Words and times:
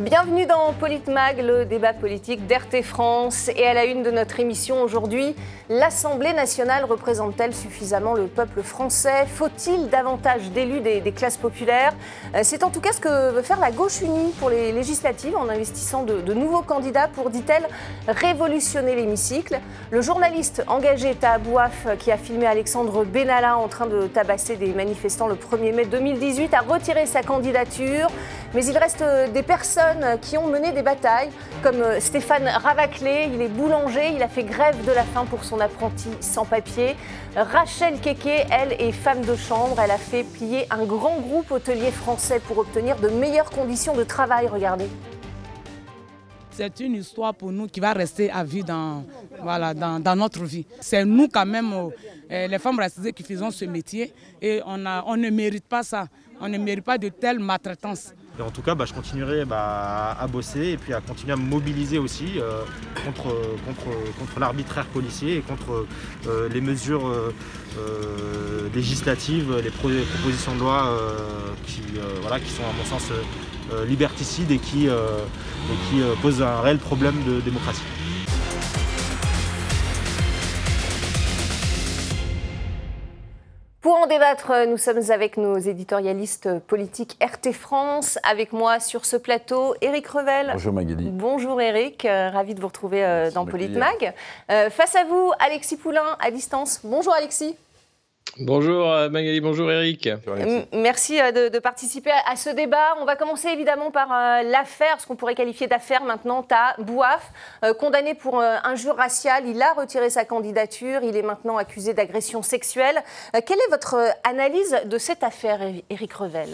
Bienvenue 0.00 0.46
dans 0.46 0.72
Politmag, 0.72 1.42
le 1.42 1.66
débat 1.66 1.92
politique 1.92 2.46
d'RT 2.46 2.82
France. 2.82 3.50
Et 3.54 3.66
à 3.66 3.74
la 3.74 3.84
une 3.84 4.02
de 4.02 4.10
notre 4.10 4.40
émission 4.40 4.80
aujourd'hui, 4.80 5.36
l'Assemblée 5.68 6.32
nationale 6.32 6.86
représente-t-elle 6.86 7.54
suffisamment 7.54 8.14
le 8.14 8.26
peuple 8.26 8.62
français? 8.62 9.26
Faut-il 9.26 9.90
davantage 9.90 10.50
d'élus 10.50 10.80
des, 10.80 11.12
classes 11.12 11.36
populaires? 11.36 11.92
Euh, 12.34 12.40
C'est 12.42 12.64
en 12.64 12.70
tout 12.70 12.80
cas 12.80 12.92
ce 12.92 13.00
que 13.00 13.32
veut 13.32 13.42
faire 13.42 13.60
la 13.60 13.70
gauche 13.70 14.00
unie 14.00 14.32
pour 14.40 14.48
les 14.48 14.72
législatives 14.72 15.36
en 15.36 15.50
investissant 15.50 16.04
de, 16.04 16.32
nouveaux 16.32 16.62
candidats 16.62 17.08
pour, 17.08 17.28
dit-elle, 17.28 17.68
révolutionner 18.08 18.96
l'hémicycle. 18.96 19.60
Le 19.90 20.00
journaliste 20.00 20.64
engagé 20.68 21.14
Tahabouaf, 21.14 21.98
qui 21.98 22.10
a 22.10 22.16
filmé 22.16 22.46
Alexandre 22.46 23.04
Benalla 23.04 23.58
en 23.58 23.68
train 23.68 23.86
de 23.86 24.06
tabasser 24.06 24.56
des 24.56 24.72
manifestants 24.72 25.28
le 25.28 25.34
1er 25.34 25.74
mai 25.74 25.84
2018, 25.84 26.54
a 26.54 26.60
retiré 26.60 27.04
sa 27.04 27.22
candidature. 27.22 28.08
Mais 28.54 28.64
il 28.64 28.76
reste 28.76 29.04
des 29.32 29.42
personnes 29.42 29.81
qui 30.20 30.36
ont 30.38 30.46
mené 30.46 30.72
des 30.72 30.82
batailles, 30.82 31.30
comme 31.62 31.80
euh, 31.80 32.00
Stéphane 32.00 32.46
Ravaclé, 32.46 33.30
il 33.32 33.40
est 33.40 33.48
boulanger, 33.48 34.12
il 34.14 34.22
a 34.22 34.28
fait 34.28 34.44
grève 34.44 34.84
de 34.84 34.92
la 34.92 35.04
faim 35.04 35.26
pour 35.28 35.44
son 35.44 35.60
apprenti 35.60 36.08
sans 36.20 36.44
papier. 36.44 36.96
Rachel 37.36 38.00
Keke, 38.00 38.46
elle 38.50 38.72
est 38.78 38.92
femme 38.92 39.22
de 39.22 39.36
chambre, 39.36 39.76
elle 39.82 39.90
a 39.90 39.98
fait 39.98 40.24
plier 40.24 40.66
un 40.70 40.84
grand 40.84 41.18
groupe 41.18 41.50
hôtelier 41.50 41.90
français 41.90 42.40
pour 42.46 42.58
obtenir 42.58 42.96
de 42.96 43.08
meilleures 43.08 43.50
conditions 43.50 43.94
de 43.94 44.04
travail, 44.04 44.48
regardez. 44.48 44.88
C'est 46.50 46.80
une 46.80 46.94
histoire 46.96 47.34
pour 47.34 47.50
nous 47.50 47.66
qui 47.66 47.80
va 47.80 47.94
rester 47.94 48.30
à 48.30 48.44
vie 48.44 48.62
dans, 48.62 49.04
voilà, 49.40 49.72
dans, 49.72 50.16
notre 50.16 50.44
vie. 50.44 50.66
C'est 50.80 51.04
nous 51.04 51.28
quand 51.28 51.46
même, 51.46 51.72
euh, 52.30 52.46
les 52.46 52.58
femmes 52.58 52.78
racisées, 52.78 53.14
qui 53.14 53.22
faisons 53.22 53.50
ce 53.50 53.64
métier 53.64 54.12
et 54.42 54.60
on, 54.66 54.84
a, 54.84 55.02
on 55.06 55.16
ne 55.16 55.30
mérite 55.30 55.64
pas 55.66 55.82
ça. 55.82 56.08
On 56.40 56.48
ne 56.48 56.58
mérite 56.58 56.84
pas 56.84 56.98
de 56.98 57.08
telle 57.08 57.38
maltraitance. 57.38 58.12
Et 58.38 58.42
en 58.42 58.50
tout 58.50 58.62
cas, 58.62 58.74
bah, 58.74 58.86
je 58.86 58.94
continuerai 58.94 59.44
bah, 59.44 60.16
à 60.18 60.26
bosser 60.26 60.68
et 60.68 60.76
puis 60.78 60.94
à 60.94 61.00
continuer 61.00 61.32
à 61.32 61.36
me 61.36 61.44
mobiliser 61.44 61.98
aussi 61.98 62.38
euh, 62.38 62.62
contre, 63.04 63.24
contre, 63.66 63.94
contre 64.18 64.40
l'arbitraire 64.40 64.86
policier 64.86 65.36
et 65.36 65.40
contre 65.40 65.86
euh, 66.26 66.48
les 66.48 66.62
mesures 66.62 67.06
euh, 67.06 68.68
législatives, 68.74 69.54
les, 69.62 69.70
propositions 69.70 70.54
de 70.54 70.60
loi 70.60 70.98
qui, 71.66 71.82
voilà, 72.22 72.40
qui 72.40 72.50
sont 72.50 72.62
à 72.62 72.72
mon 72.76 72.84
sens 72.84 73.10
liberticides 73.86 74.50
et 74.50 74.58
qui, 74.58 74.86
et 74.86 74.90
qui 75.88 76.02
posent 76.20 76.42
un 76.42 76.60
réel 76.60 76.78
problème 76.78 77.22
de 77.26 77.40
démocratie. 77.40 77.82
Pour 83.82 83.96
en 83.96 84.06
débattre, 84.06 84.52
nous 84.68 84.76
sommes 84.76 85.10
avec 85.10 85.36
nos 85.36 85.58
éditorialistes 85.58 86.60
politiques 86.68 87.18
RT 87.20 87.52
France. 87.52 88.16
Avec 88.22 88.52
moi 88.52 88.78
sur 88.78 89.04
ce 89.04 89.16
plateau, 89.16 89.74
Éric 89.80 90.06
Revel. 90.06 90.50
Bonjour 90.52 90.72
Magali. 90.72 91.10
Bonjour 91.10 91.60
Éric, 91.60 92.04
euh, 92.04 92.30
ravi 92.30 92.54
de 92.54 92.60
vous 92.60 92.68
retrouver 92.68 93.04
euh, 93.04 93.32
dans 93.32 93.44
Politmag. 93.44 94.14
Euh, 94.52 94.70
face 94.70 94.94
à 94.94 95.02
vous, 95.02 95.32
Alexis 95.40 95.76
Poulain 95.76 96.16
à 96.20 96.30
distance. 96.30 96.82
Bonjour 96.84 97.12
Alexis. 97.12 97.56
Bonjour 98.40 98.90
euh, 98.90 99.10
Magali, 99.10 99.42
bonjour 99.42 99.70
Eric. 99.70 100.08
Merci 100.72 101.20
euh, 101.20 101.50
de, 101.50 101.58
participer 101.58 102.10
à 102.26 102.34
ce 102.34 102.48
débat. 102.48 102.96
On 102.98 103.04
va 103.04 103.14
commencer 103.14 103.48
évidemment 103.48 103.90
par 103.90 104.10
euh, 104.10 104.42
l'affaire, 104.42 104.98
ce 105.00 105.06
qu'on 105.06 105.16
pourrait 105.16 105.34
qualifier 105.34 105.66
d'affaire 105.66 106.02
maintenant. 106.02 106.42
Ta 106.42 106.74
Bouaf, 106.78 107.30
condamné 107.78 108.14
pour 108.14 108.40
injure 108.40 108.96
raciale, 108.96 109.44
il 109.46 109.60
a 109.60 109.74
retiré 109.74 110.08
sa 110.08 110.24
candidature, 110.24 111.00
il 111.02 111.16
est 111.16 111.22
maintenant 111.22 111.58
accusé 111.58 111.92
d'agression 111.92 112.42
sexuelle. 112.42 113.02
quelle 113.32 113.58
est 113.58 113.70
votre 113.70 113.96
analyse 114.24 114.76
de 114.86 114.98
cette 114.98 115.22
affaire, 115.22 115.60
Eric 115.90 116.12
Revel? 116.14 116.48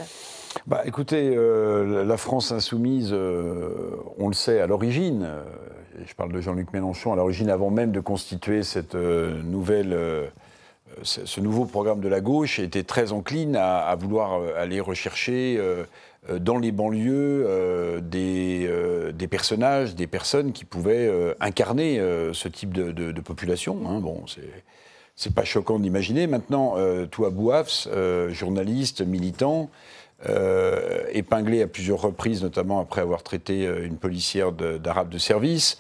Bah, 0.67 0.83
Écoutez, 0.85 1.35
la 1.35 2.17
France 2.17 2.53
insoumise, 2.53 3.13
on 3.13 4.29
le 4.29 4.35
sait 4.35 4.61
à 4.61 4.67
l'origine, 4.67 5.29
je 6.05 6.15
parle 6.15 6.33
de 6.33 6.41
Jean-Luc 6.41 6.73
Mélenchon, 6.73 7.13
à 7.13 7.17
l'origine 7.17 7.51
avant 7.51 7.71
même 7.71 7.93
de 7.93 8.01
constituer 8.01 8.63
cette 8.63 8.95
nouvelle 8.95 10.31
ce 11.03 11.41
nouveau 11.41 11.65
programme 11.65 12.01
de 12.01 12.09
la 12.09 12.21
gauche 12.21 12.59
était 12.59 12.83
très 12.83 13.13
encline 13.13 13.57
à, 13.57 13.95
vouloir 13.95 14.41
euh, 14.41 14.53
aller 14.57 14.81
rechercher 14.81 15.57
euh, 15.59 15.85
euh, 16.31 16.39
dans 16.39 16.59
les 16.59 16.73
banlieues 16.73 18.01
des, 18.03 19.29
personnages, 19.31 19.95
des 19.95 20.07
personnes 20.07 20.53
qui 20.53 20.65
pouvaient 20.65 21.37
incarner 21.41 22.01
ce 22.33 22.49
type 22.49 22.73
de, 22.73 23.21
population. 23.21 23.79
Hein. 23.87 24.01
Bon, 24.01 24.25
c'est 25.17 25.35
pas 25.35 25.45
choquant 25.45 25.79
d'imaginer. 25.79 26.27
Maintenant, 26.27 26.77
Toua 27.11 27.31
Bouafs, 27.31 27.89
journaliste, 28.31 29.01
militant, 29.03 29.71
épinglé 31.13 31.63
à 31.63 31.67
plusieurs 31.67 32.01
reprises, 32.01 32.43
notamment 32.43 32.81
après 32.81 33.01
avoir 33.01 33.23
traité 33.23 33.65
une 33.65 33.97
policière 33.97 34.53
d'arabe 34.53 35.09
de 35.09 35.19
service. 35.19 35.79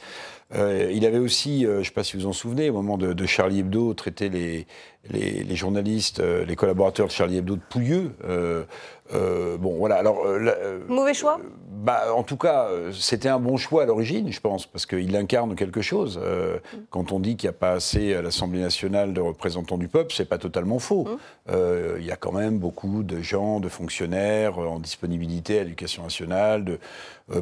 il 0.54 1.04
avait 1.04 1.18
aussi, 1.18 1.62
je 1.62 1.78
ne 1.78 1.82
sais 1.82 1.90
pas 1.90 2.04
si 2.04 2.16
vous 2.16 2.26
en 2.26 2.32
souvenez, 2.32 2.70
au 2.70 2.74
moment 2.74 2.96
de 2.98 3.26
Charlie 3.26 3.60
Hebdo, 3.60 3.94
traité 3.94 4.28
les, 4.28 4.66
les, 5.10 5.56
journalistes, 5.56 6.20
euh, 6.20 6.44
les 6.44 6.56
collaborateurs 6.56 7.06
de 7.06 7.12
Charlie 7.12 7.38
Hebdo 7.38 7.56
de 7.56 7.60
pouilleux. 7.68 8.12
Euh, 8.24 8.64
euh, 9.14 9.56
bon, 9.56 9.76
voilà. 9.78 9.96
Alors, 9.96 10.22
Mauvais 10.86 11.14
choix? 11.14 11.40
bah, 11.70 12.12
En 12.14 12.22
tout 12.22 12.36
cas, 12.36 12.68
c'était 12.92 13.30
un 13.30 13.38
bon 13.38 13.56
choix 13.56 13.84
à 13.84 13.86
l'origine, 13.86 14.30
je 14.30 14.40
pense, 14.40 14.66
parce 14.66 14.84
qu'il 14.84 15.16
incarne 15.16 15.54
quelque 15.54 15.80
chose. 15.80 16.20
Quand 16.90 17.12
on 17.12 17.20
dit 17.20 17.36
qu'il 17.36 17.48
n'y 17.48 17.56
a 17.56 17.58
pas 17.58 17.72
assez 17.72 18.14
à 18.14 18.20
l'Assemblée 18.20 18.60
nationale 18.60 19.14
de 19.14 19.20
représentants 19.22 19.78
du 19.78 19.88
peuple, 19.88 20.12
c'est 20.14 20.28
pas 20.28 20.36
totalement 20.36 20.78
faux. 20.78 21.04
Mmh. 21.04 21.52
Il 21.98 22.04
y 22.04 22.10
a 22.10 22.16
quand 22.16 22.32
même 22.32 22.58
beaucoup 22.58 23.02
de 23.02 23.22
gens, 23.22 23.60
de 23.60 23.68
fonctionnaires 23.68 24.58
en 24.58 24.78
disponibilité 24.78 25.60
à 25.60 25.62
l'éducation 25.62 26.02
nationale, 26.02 26.64
de, 26.64 26.78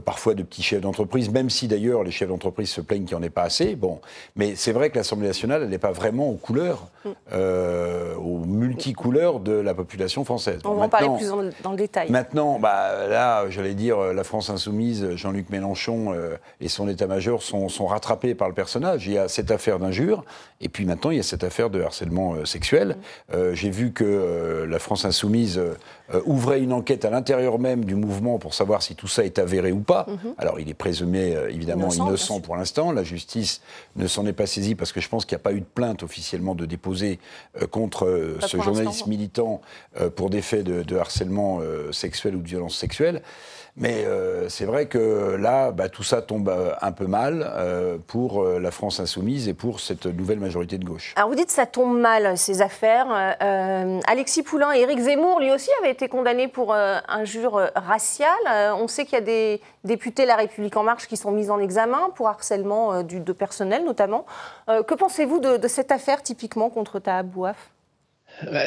parfois 0.04 0.34
de 0.34 0.44
petits 0.44 0.62
chefs 0.62 0.80
d'entreprise, 0.80 1.30
même 1.30 1.50
si 1.50 1.66
d'ailleurs 1.66 2.04
les 2.04 2.12
chefs 2.12 2.28
d'entreprise 2.28 2.70
se 2.70 2.80
plaignent 2.80 3.06
qu'il 3.06 3.16
n'y 3.16 3.24
en 3.24 3.26
ait 3.26 3.30
pas 3.30 3.42
assez. 3.42 3.74
Bon, 3.74 4.00
mais 4.36 4.54
c'est 4.54 4.72
vrai 4.72 4.90
que 4.90 4.96
l'Assemblée 4.96 5.26
nationale, 5.26 5.62
elle 5.64 5.70
n'est 5.70 5.78
pas 5.78 5.90
vraiment 5.90 6.30
aux 6.30 6.36
couleurs. 6.36 6.86
Mmh. 7.04 7.10
Euh, 7.46 8.14
aux 8.16 8.44
multicouleurs 8.44 9.40
de 9.40 9.52
la 9.52 9.74
population 9.74 10.24
française. 10.24 10.60
On 10.64 10.74
va 10.74 10.84
en 10.84 10.88
parler 10.88 11.08
plus 11.16 11.28
dans 11.62 11.70
le, 11.72 11.76
détail. 11.76 12.10
Maintenant, 12.10 12.58
bah, 12.58 13.06
là, 13.08 13.48
j'allais 13.50 13.74
dire, 13.74 13.98
la 13.98 14.24
France 14.24 14.50
insoumise, 14.50 15.14
Jean-Luc 15.14 15.50
Mélenchon 15.50 16.12
euh, 16.12 16.36
et 16.60 16.68
son 16.68 16.88
état-major 16.88 17.42
sont, 17.42 17.68
sont, 17.68 17.86
rattrapés 17.86 18.34
par 18.34 18.48
le 18.48 18.54
personnage. 18.54 19.06
Il 19.06 19.12
y 19.12 19.18
a 19.18 19.28
cette 19.28 19.50
affaire 19.50 19.78
d'injure, 19.78 20.24
et 20.60 20.68
puis 20.68 20.86
maintenant, 20.86 21.10
il 21.10 21.18
y 21.18 21.20
a 21.20 21.24
cette 21.24 21.44
affaire 21.44 21.70
de 21.70 21.82
harcèlement 21.82 22.34
euh, 22.34 22.44
sexuel. 22.44 22.96
J'ai 23.52 23.70
vu 23.70 23.92
que 23.92 24.66
la 24.68 24.78
France 24.78 25.04
insoumise 25.04 25.60
ouvrait 26.24 26.60
une 26.60 26.72
enquête 26.72 27.04
à 27.04 27.10
l'intérieur 27.10 27.58
même 27.58 27.84
du 27.84 27.94
mouvement 27.94 28.38
pour 28.38 28.54
savoir 28.54 28.82
si 28.82 28.94
tout 28.94 29.08
ça 29.08 29.24
est 29.24 29.38
avéré 29.38 29.72
ou 29.72 29.80
pas. 29.80 30.06
Mhm. 30.08 30.34
Alors, 30.38 30.60
il 30.60 30.68
est 30.68 30.74
présumé 30.74 31.36
évidemment 31.48 31.90
innocent 31.90 32.40
pour 32.40 32.56
l'instant. 32.56 32.92
La 32.92 33.02
justice 33.02 33.60
ne 33.96 34.06
s'en 34.06 34.26
est 34.26 34.32
pas 34.32 34.46
saisie 34.46 34.74
parce 34.74 34.92
que 34.92 35.00
je 35.00 35.08
pense 35.08 35.24
qu'il 35.24 35.36
n'y 35.36 35.40
a 35.40 35.44
pas 35.44 35.52
eu 35.52 35.60
de 35.60 35.66
plainte 35.66 36.02
officiellement 36.02 36.54
de 36.54 36.66
déposer 36.66 37.18
euh, 37.60 37.66
contre 37.66 38.06
euh, 38.06 38.38
ce 38.40 38.60
journaliste 38.60 39.06
militant 39.06 39.60
euh, 40.00 40.10
pour 40.10 40.30
des 40.30 40.42
faits 40.42 40.64
de, 40.64 40.96
harcèlement 40.96 41.60
sexuel 41.92 42.36
ou 42.36 42.40
de 42.40 42.48
violence 42.48 42.76
sexuelle. 42.76 43.22
Mais 43.76 44.06
c'est 44.48 44.64
vrai 44.64 44.86
que 44.86 45.36
là, 45.36 45.70
bah, 45.70 45.88
tout 45.88 46.02
ça 46.02 46.22
tombe 46.22 46.50
un 46.80 46.92
peu 46.92 47.06
mal 47.06 48.00
pour 48.06 48.42
la 48.42 48.70
France 48.70 49.00
insoumise 49.00 49.48
et 49.48 49.54
pour 49.54 49.80
cette 49.80 50.06
nouvelle 50.06 50.38
majorité 50.38 50.78
de 50.78 50.84
gauche. 50.84 51.12
Alors 51.16 51.28
vous 51.28 51.34
dites 51.34 51.48
que 51.48 51.52
ça 51.52 51.66
tombe 51.66 51.98
mal, 51.98 52.38
ces 52.38 52.62
affaires. 52.62 53.36
Alexis 54.06 54.42
Poulain 54.42 54.72
et 54.74 54.80
Éric 54.80 55.00
Zemmour, 55.00 55.40
lui 55.40 55.52
aussi, 55.52 55.70
avaient 55.80 55.90
été 55.90 56.08
condamnés 56.08 56.48
pour 56.48 56.74
injure 56.74 57.70
raciale. 57.74 58.30
on 58.78 58.88
sait 58.88 59.04
qu'il 59.04 59.14
y 59.14 59.22
a 59.22 59.24
des 59.24 59.60
députés 59.84 60.24
La 60.24 60.36
République 60.36 60.76
En 60.76 60.82
Marche 60.82 61.06
qui 61.06 61.16
sont 61.16 61.30
mis 61.30 61.50
en 61.50 61.60
examen 61.60 62.10
pour 62.14 62.28
harcèlement 62.28 63.02
de 63.02 63.32
personnel 63.32 63.84
notamment. 63.84 64.24
que 64.68 64.94
pensez-vous 64.94 65.38
de, 65.38 65.68
cette 65.68 65.92
affaire 65.92 66.22
typiquement 66.22 66.70
contre 66.70 66.98
Tahabouaf 66.98 67.56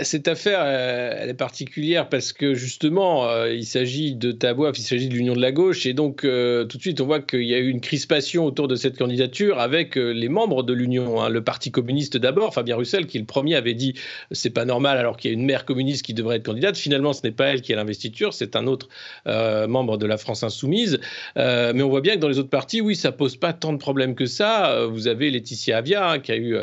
cette 0.03 0.27
affaire, 0.27 0.61
euh, 0.63 1.13
elle 1.15 1.29
est 1.29 1.35
particulière 1.35 2.09
parce 2.09 2.33
que 2.33 2.55
justement, 2.55 3.29
euh, 3.29 3.53
il 3.53 3.65
s'agit 3.65 4.15
de 4.15 4.31
Tabouaf, 4.31 4.77
il 4.79 4.81
s'agit 4.81 5.09
de 5.09 5.13
l'Union 5.13 5.35
de 5.35 5.41
la 5.41 5.51
gauche, 5.51 5.85
et 5.85 5.93
donc 5.93 6.23
euh, 6.23 6.65
tout 6.65 6.77
de 6.77 6.81
suite, 6.81 7.01
on 7.01 7.05
voit 7.05 7.19
qu'il 7.19 7.43
y 7.43 7.53
a 7.53 7.59
eu 7.59 7.69
une 7.69 7.81
crispation 7.81 8.45
autour 8.45 8.67
de 8.67 8.75
cette 8.75 8.97
candidature 8.97 9.59
avec 9.59 9.95
les 9.95 10.29
membres 10.29 10.63
de 10.63 10.73
l'Union. 10.73 11.21
Hein. 11.21 11.29
Le 11.29 11.43
Parti 11.43 11.69
communiste 11.69 12.17
d'abord, 12.17 12.53
Fabien 12.53 12.77
Russell, 12.77 13.05
qui 13.05 13.19
le 13.19 13.25
premier 13.25 13.55
avait 13.55 13.75
dit 13.75 13.93
c'est 14.31 14.49
pas 14.49 14.65
normal 14.65 14.97
alors 14.97 15.17
qu'il 15.17 15.29
y 15.29 15.33
a 15.33 15.37
une 15.37 15.45
mère 15.45 15.65
communiste 15.65 16.03
qui 16.03 16.15
devrait 16.15 16.37
être 16.37 16.45
candidate. 16.45 16.75
Finalement, 16.75 17.13
ce 17.13 17.21
n'est 17.23 17.31
pas 17.31 17.45
elle 17.47 17.61
qui 17.61 17.71
a 17.71 17.75
l'investiture, 17.75 18.33
c'est 18.33 18.55
un 18.55 18.65
autre 18.65 18.89
membre 19.25 19.97
de 19.97 20.05
la 20.05 20.17
France 20.17 20.43
insoumise. 20.43 20.99
mais 21.35 21.81
on 21.81 21.89
voit 21.89 22.01
bien 22.01 22.15
que 22.15 22.19
dans 22.19 22.29
les 22.29 22.39
autres 22.39 22.49
partis, 22.49 22.81
oui, 22.81 22.95
ça 22.95 23.11
pose 23.11 23.35
pas 23.35 23.53
tant 23.53 23.73
de 23.73 23.77
problèmes 23.77 24.15
que 24.15 24.25
ça. 24.25 24.85
Vous 24.87 25.07
avez 25.07 25.29
Laetitia 25.29 25.77
Avia, 25.77 26.09
hein, 26.09 26.19
qui 26.19 26.31
a 26.31 26.37
eu 26.37 26.57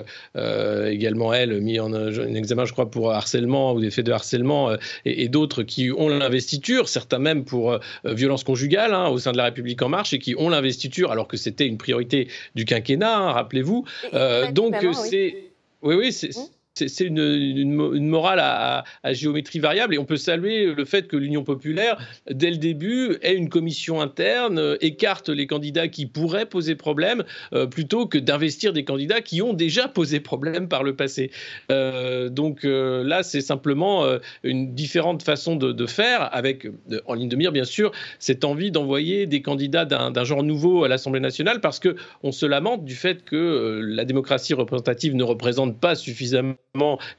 également 0.90 1.32
elle 1.32 1.60
mis 1.60 1.78
en, 1.78 1.92
en 1.92 2.34
examen, 2.34 2.64
je 2.64 2.72
crois 2.72 2.90
pour 2.90 2.95
harcèlement 3.04 3.72
ou 3.74 3.80
des 3.80 3.90
faits 3.90 4.06
de 4.06 4.12
harcèlement 4.12 4.70
euh, 4.70 4.76
et, 5.04 5.28
d'autres 5.28 5.62
qui 5.62 5.90
ont 5.90 6.08
l'investiture, 6.08 6.88
certains 6.88 7.18
même 7.18 7.44
pour 7.44 7.72
euh, 7.72 7.78
violence 8.04 8.44
conjugale 8.44 8.94
hein, 8.94 9.08
au 9.08 9.18
sein 9.18 9.32
de 9.32 9.36
la 9.36 9.44
République 9.44 9.82
en 9.82 9.88
marche 9.88 10.12
et 10.12 10.18
qui 10.18 10.34
ont 10.36 10.48
l'investiture 10.48 11.12
alors 11.12 11.28
que 11.28 11.36
c'était 11.36 11.66
une 11.66 11.78
priorité 11.78 12.28
du 12.54 12.64
quinquennat, 12.64 13.16
hein, 13.16 13.32
rappelez-vous. 13.32 13.84
Euh, 14.14 14.50
donc 14.52 14.74
c'est... 14.92 15.44
Oui, 15.82 15.94
oui, 15.94 16.12
c'est... 16.12 16.30
C'est 16.76 17.04
une, 17.04 17.72
morale 17.72 18.40
à, 18.40 18.84
géométrie 19.12 19.60
variable 19.60 19.94
et 19.94 19.98
on 19.98 20.04
peut 20.04 20.18
saluer 20.18 20.74
le 20.74 20.84
fait 20.84 21.08
que 21.08 21.16
l'Union 21.16 21.42
populaire, 21.42 21.96
dès 22.30 22.50
le 22.50 22.58
début, 22.58 23.16
ait 23.22 23.34
une 23.34 23.48
commission 23.48 24.00
interne, 24.00 24.58
euh, 24.58 24.76
écarte 24.82 25.30
les 25.30 25.46
candidats 25.46 25.88
qui 25.88 26.04
pourraient 26.04 26.46
poser 26.46 26.74
problème 26.74 27.24
euh, 27.54 27.66
plutôt 27.66 28.06
que 28.06 28.18
d'investir 28.18 28.74
des 28.74 28.84
candidats 28.84 29.22
qui 29.22 29.40
ont 29.40 29.54
déjà 29.54 29.88
posé 29.88 30.20
problème 30.20 30.68
par 30.68 30.82
le 30.82 30.94
passé. 30.94 31.30
Euh, 31.72 32.28
donc 32.28 32.60
là, 32.64 33.22
c'est 33.22 33.40
simplement 33.40 34.04
une 34.42 34.74
différente 34.74 35.22
façon 35.22 35.56
de, 35.56 35.86
faire 35.86 36.28
avec, 36.34 36.66
en 37.06 37.14
ligne 37.14 37.28
de 37.28 37.36
mire, 37.36 37.52
bien 37.52 37.64
sûr, 37.64 37.92
cette 38.18 38.44
envie 38.44 38.70
d'envoyer 38.70 39.26
des 39.26 39.40
candidats 39.40 39.84
d'un 39.84 40.24
genre 40.24 40.42
nouveau 40.42 40.84
à 40.84 40.88
l'Assemblée 40.88 41.20
nationale 41.20 41.60
parce 41.60 41.78
que 41.78 41.96
on 42.22 42.32
se 42.32 42.44
lamente 42.44 42.84
du 42.84 42.94
fait 42.94 43.24
que 43.24 43.80
la 43.82 44.04
démocratie 44.04 44.54
représentative 44.54 45.14
ne 45.14 45.22
représente 45.22 45.78
pas 45.80 45.94
suffisamment 45.94 46.56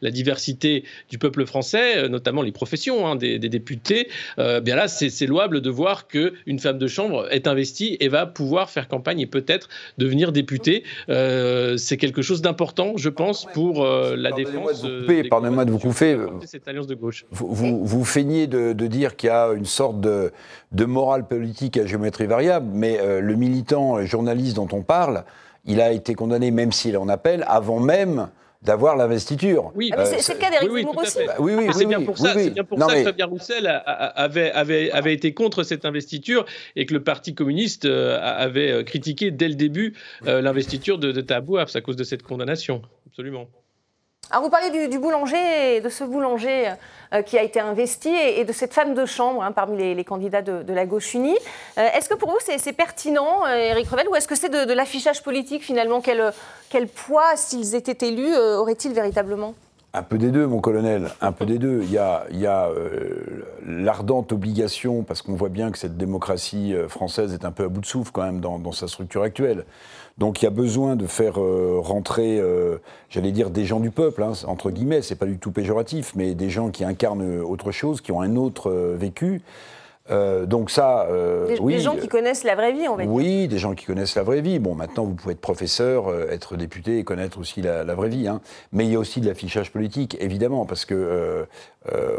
la 0.01 0.11
diversité 0.11 0.83
du 1.09 1.17
peuple 1.17 1.45
français, 1.45 1.97
euh, 1.97 2.07
notamment 2.07 2.41
les 2.41 2.51
professions 2.51 3.07
hein, 3.07 3.15
des, 3.15 3.39
députés, 3.39 4.09
euh, 4.39 4.59
bien 4.61 4.75
là, 4.75 4.87
c'est 4.87 5.25
louable 5.25 5.61
de 5.61 5.69
voir 5.69 6.07
qu'une 6.07 6.59
femme 6.59 6.77
de 6.77 6.87
chambre 6.87 7.27
est 7.31 7.47
investie 7.47 7.97
et 7.99 8.07
va 8.07 8.25
pouvoir 8.25 8.69
faire 8.69 8.87
campagne 8.87 9.19
et 9.19 9.25
peut-être 9.25 9.69
devenir 9.97 10.31
députée. 10.31 10.83
Euh, 11.09 11.77
c'est 11.77 11.97
quelque 11.97 12.21
chose 12.21 12.41
d'important, 12.41 12.93
je 12.97 13.09
pense, 13.09 13.45
pour 13.53 13.85
la 13.85 14.31
défense. 14.31 14.85
Pardonnez-moi 15.29 15.65
de 15.65 15.71
vous 15.71 15.79
couper. 15.79 16.17
Cette 16.45 16.67
alliance 16.67 16.87
de 16.87 16.95
gauche. 16.95 17.25
Vous, 17.31 17.85
vous, 17.85 18.05
feignez 18.05 18.47
de, 18.47 18.73
dire 18.87 19.15
qu'il 19.15 19.27
y 19.27 19.31
a 19.31 19.51
une 19.53 19.65
sorte 19.65 19.99
de, 19.99 20.31
de 20.71 20.85
morale 20.85 21.27
politique 21.27 21.77
à 21.77 21.85
géométrie 21.85 22.25
variable, 22.25 22.67
mais 22.71 22.99
le 23.21 23.35
militant 23.35 24.05
journaliste 24.05 24.55
dont 24.55 24.67
on 24.71 24.81
parle, 24.81 25.23
il 25.65 25.81
a 25.81 25.91
été 25.91 26.15
condamné, 26.15 26.51
même 26.51 26.71
s'il 26.71 26.93
est 26.93 26.97
en 26.97 27.09
appel, 27.09 27.43
avant 27.47 27.79
même 27.79 28.29
d'avoir 28.67 28.97
l'investiture. 28.97 29.71
Oui, 29.75 29.91
ah, 29.95 30.05
c'est 30.05 30.33
le 30.33 30.39
cas 30.39 30.51
d'Éric 30.51 30.69
oui, 30.69 30.81
Zemmour 30.81 30.97
aussi. 30.97 31.19
oui, 31.39 31.53
oui, 31.55 31.67
c'est 31.73 31.85
bien 31.85 32.01
pour 32.01 32.17
ça, 32.17 32.35
bien 32.35 32.63
pour 32.65 32.77
ça 32.77 32.95
que 32.95 33.03
Fabien 33.03 33.25
Roussel 33.25 33.81
avait, 33.85 34.51
avait, 34.51 34.91
avait 34.91 35.13
été 35.13 35.33
contre 35.33 35.63
cette 35.63 35.85
investiture 35.85 36.45
et 36.75 36.85
que 36.85 36.93
le 36.93 37.01
Parti 37.01 37.33
communiste 37.33 37.85
euh, 37.85 38.19
avait 38.21 38.71
euh, 38.71 38.83
critiqué 38.83 39.31
dès 39.31 39.47
le 39.47 39.55
début 39.55 39.95
euh, 40.27 40.41
l'investiture 40.41 40.97
de, 40.99 41.13
de 41.13 41.21
Tabouaf 41.21 41.75
à 41.75 41.81
cause 41.81 41.95
de 41.95 42.03
cette 42.03 42.23
condamnation. 42.23 42.81
Absolument. 43.07 43.47
Alors 44.29 44.43
vous 44.43 44.49
parlez 44.49 44.87
du, 44.89 44.99
boulanger, 44.99 45.79
de 45.79 45.87
ce 45.87 46.03
boulanger 46.03 46.73
euh, 47.13 47.21
qui 47.21 47.37
a 47.37 47.43
été 47.43 47.61
investi 47.61 48.09
et, 48.09 48.43
de 48.43 48.51
cette 48.51 48.73
femme 48.73 48.93
de 48.93 49.05
chambre 49.05 49.41
hein, 49.41 49.53
parmi 49.53 49.95
les, 49.95 50.03
candidats 50.03 50.41
de, 50.41 50.73
la 50.73 50.85
gauche 50.85 51.13
unie. 51.13 51.37
Euh, 51.77 51.87
est-ce 51.95 52.09
que 52.09 52.13
pour 52.13 52.31
vous 52.31 52.37
c'est 52.41 52.73
pertinent, 52.73 53.47
Éric 53.47 53.87
Revel, 53.87 54.09
ou 54.09 54.15
est-ce 54.15 54.27
que 54.27 54.35
c'est 54.35 54.49
de, 54.49 54.73
l'affichage 54.73 55.23
politique 55.23 55.63
finalement 55.63 56.01
quel, 56.01 56.33
quel 56.69 56.89
poids, 56.89 57.37
s'ils 57.37 57.73
étaient 57.75 58.05
élus, 58.05 58.33
euh, 58.33 58.57
auraient-ils 58.57 58.91
véritablement? 58.91 59.55
Un 59.93 60.03
peu 60.03 60.17
des 60.17 60.31
deux, 60.31 60.45
mon 60.45 60.59
colonel, 60.59 61.09
un 61.21 61.31
peu 61.31 61.45
des 61.45 61.57
deux. 61.57 61.81
Il 61.83 61.91
y 61.91 61.97
a, 61.97 62.25
y 62.31 62.45
a 62.45 62.69
l'ardente 63.65 64.31
obligation, 64.31 65.03
parce 65.03 65.21
qu'on 65.21 65.35
voit 65.35 65.49
bien 65.49 65.71
que 65.71 65.77
cette 65.77 65.97
démocratie 65.97 66.75
française 66.87 67.33
est 67.33 67.45
un 67.45 67.51
peu 67.51 67.63
à 67.63 67.67
bout 67.67 67.81
de 67.81 67.85
souffle 67.85 68.11
quand 68.11 68.23
même 68.23 68.39
dans, 68.39 68.71
sa 68.71 68.87
structure 68.87 69.23
actuelle, 69.23 69.65
donc 70.17 70.41
il 70.41 70.45
y 70.45 70.47
a 70.47 70.51
besoin 70.51 70.95
de 70.95 71.05
faire 71.05 71.39
euh, 71.39 71.79
rentrer, 71.79 72.39
euh, 72.39 72.77
j'allais 73.09 73.31
dire, 73.31 73.51
des 73.51 73.65
gens 73.65 73.79
du 73.79 73.91
peuple, 73.91 74.23
hein, 74.23 74.31
entre 74.47 74.71
guillemets, 74.71 75.03
c'est 75.03 75.15
pas 75.15 75.27
du 75.27 75.37
tout 75.37 75.51
péjoratif, 75.51 76.13
mais 76.15 76.33
des 76.33 76.49
gens 76.49 76.71
qui 76.71 76.83
incarnent 76.83 77.41
autre 77.41 77.71
chose, 77.71 78.01
qui 78.01 78.11
ont 78.11 78.21
un 78.21 78.35
autre 78.35 78.71
euh, 78.71 78.95
vécu. 78.97 79.41
Euh, 80.09 80.45
donc 80.45 80.71
ça, 80.71 81.07
euh, 81.09 81.47
des, 81.47 81.59
oui. 81.59 81.73
Des 81.75 81.79
gens 81.79 81.95
qui 81.95 82.07
connaissent 82.07 82.43
la 82.43 82.55
vraie 82.55 82.71
vie, 82.71 82.87
on 82.87 82.95
va 82.95 83.03
dire. 83.03 83.11
Oui, 83.11 83.47
des 83.47 83.57
gens 83.57 83.73
qui 83.73 83.85
connaissent 83.85 84.15
la 84.15 84.23
vraie 84.23 84.41
vie. 84.41 84.59
Bon, 84.59 84.75
maintenant, 84.75 85.03
vous 85.03 85.15
pouvez 85.15 85.33
être 85.33 85.41
professeur, 85.41 86.07
euh, 86.07 86.27
être 86.29 86.55
député 86.55 86.99
et 86.99 87.03
connaître 87.03 87.39
aussi 87.39 87.61
la, 87.61 87.83
vraie 87.83 88.09
vie. 88.09 88.27
Hein. 88.27 88.41
Mais 88.71 88.85
il 88.85 88.91
y 88.91 88.95
a 88.95 88.99
aussi 88.99 89.21
de 89.21 89.27
l'affichage 89.27 89.71
politique, 89.71 90.17
évidemment, 90.19 90.65
parce 90.65 90.85
que 90.85 91.45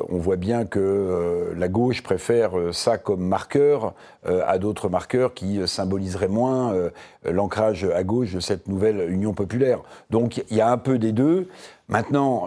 on 0.08 0.16
voit 0.16 0.36
bien 0.36 0.64
que 0.64 1.52
la 1.54 1.68
gauche 1.68 2.02
préfère 2.02 2.52
ça 2.72 2.96
comme 2.96 3.20
marqueur 3.20 3.92
à 4.24 4.56
d'autres 4.56 4.88
marqueurs 4.88 5.34
qui 5.34 5.60
symboliseraient 5.68 6.28
moins 6.28 6.74
l'ancrage 7.24 7.86
à 7.94 8.02
gauche 8.02 8.32
de 8.32 8.40
cette 8.40 8.66
nouvelle 8.66 9.10
Union 9.10 9.34
populaire. 9.34 9.80
Donc 10.08 10.42
il 10.50 10.56
y 10.56 10.62
a 10.62 10.70
un 10.70 10.78
peu 10.78 10.98
des 10.98 11.12
deux. 11.12 11.48
Maintenant, 11.88 12.46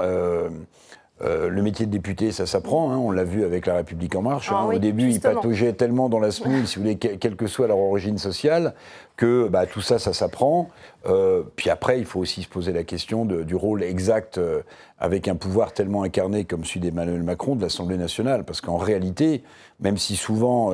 euh, 1.24 1.50
le 1.50 1.62
métier 1.62 1.86
de 1.86 1.92
député, 1.92 2.32
ça 2.32 2.46
s'apprend. 2.46 2.92
Hein, 2.92 2.98
on 2.98 3.12
l'a 3.12 3.24
vu 3.24 3.44
avec 3.44 3.66
La 3.66 3.76
République 3.76 4.16
En 4.16 4.22
Marche. 4.22 4.50
Ah 4.52 4.62
hein. 4.62 4.74
Au 4.74 4.80
début, 4.80 5.10
ils 5.10 5.20
pataugeaient 5.20 5.74
tellement 5.74 6.10
dans 6.10 6.20
la 6.20 6.32
semoule, 6.32 6.66
si 6.68 6.78
vous 6.78 6.84
voulez, 6.84 6.98
quelle 6.98 7.36
que 7.36 7.48
soit 7.48 7.68
leur 7.68 7.78
origine 7.78 8.18
sociale, 8.18 8.74
que 9.18 9.48
bah, 9.48 9.66
tout 9.68 9.82
ça, 9.82 10.00
ça 10.00 10.14
s'apprend. 10.14 10.70
Euh, 11.06 11.44
puis 11.56 11.70
après, 11.70 12.00
il 12.00 12.06
faut 12.06 12.20
aussi 12.20 12.42
se 12.44 12.48
poser 12.48 12.72
la 12.74 12.84
question 12.84 13.26
du 13.26 13.56
rôle 13.56 13.84
exact 13.84 14.38
euh, 14.38 14.62
avec 14.98 15.28
un 15.28 15.36
pouvoir 15.36 15.74
tellement 15.74 16.04
incarné 16.04 16.46
comme 16.46 16.66
celui 16.66 16.80
d'Emmanuel 16.80 17.24
Macron 17.24 17.56
de 17.56 17.62
l'Assemblée 17.62 17.98
nationale. 17.98 18.44
Parce 18.44 18.62
qu'en 18.62 18.78
réalité, 18.78 19.44
même 19.80 19.98
si 19.98 20.16
souvent 20.16 20.74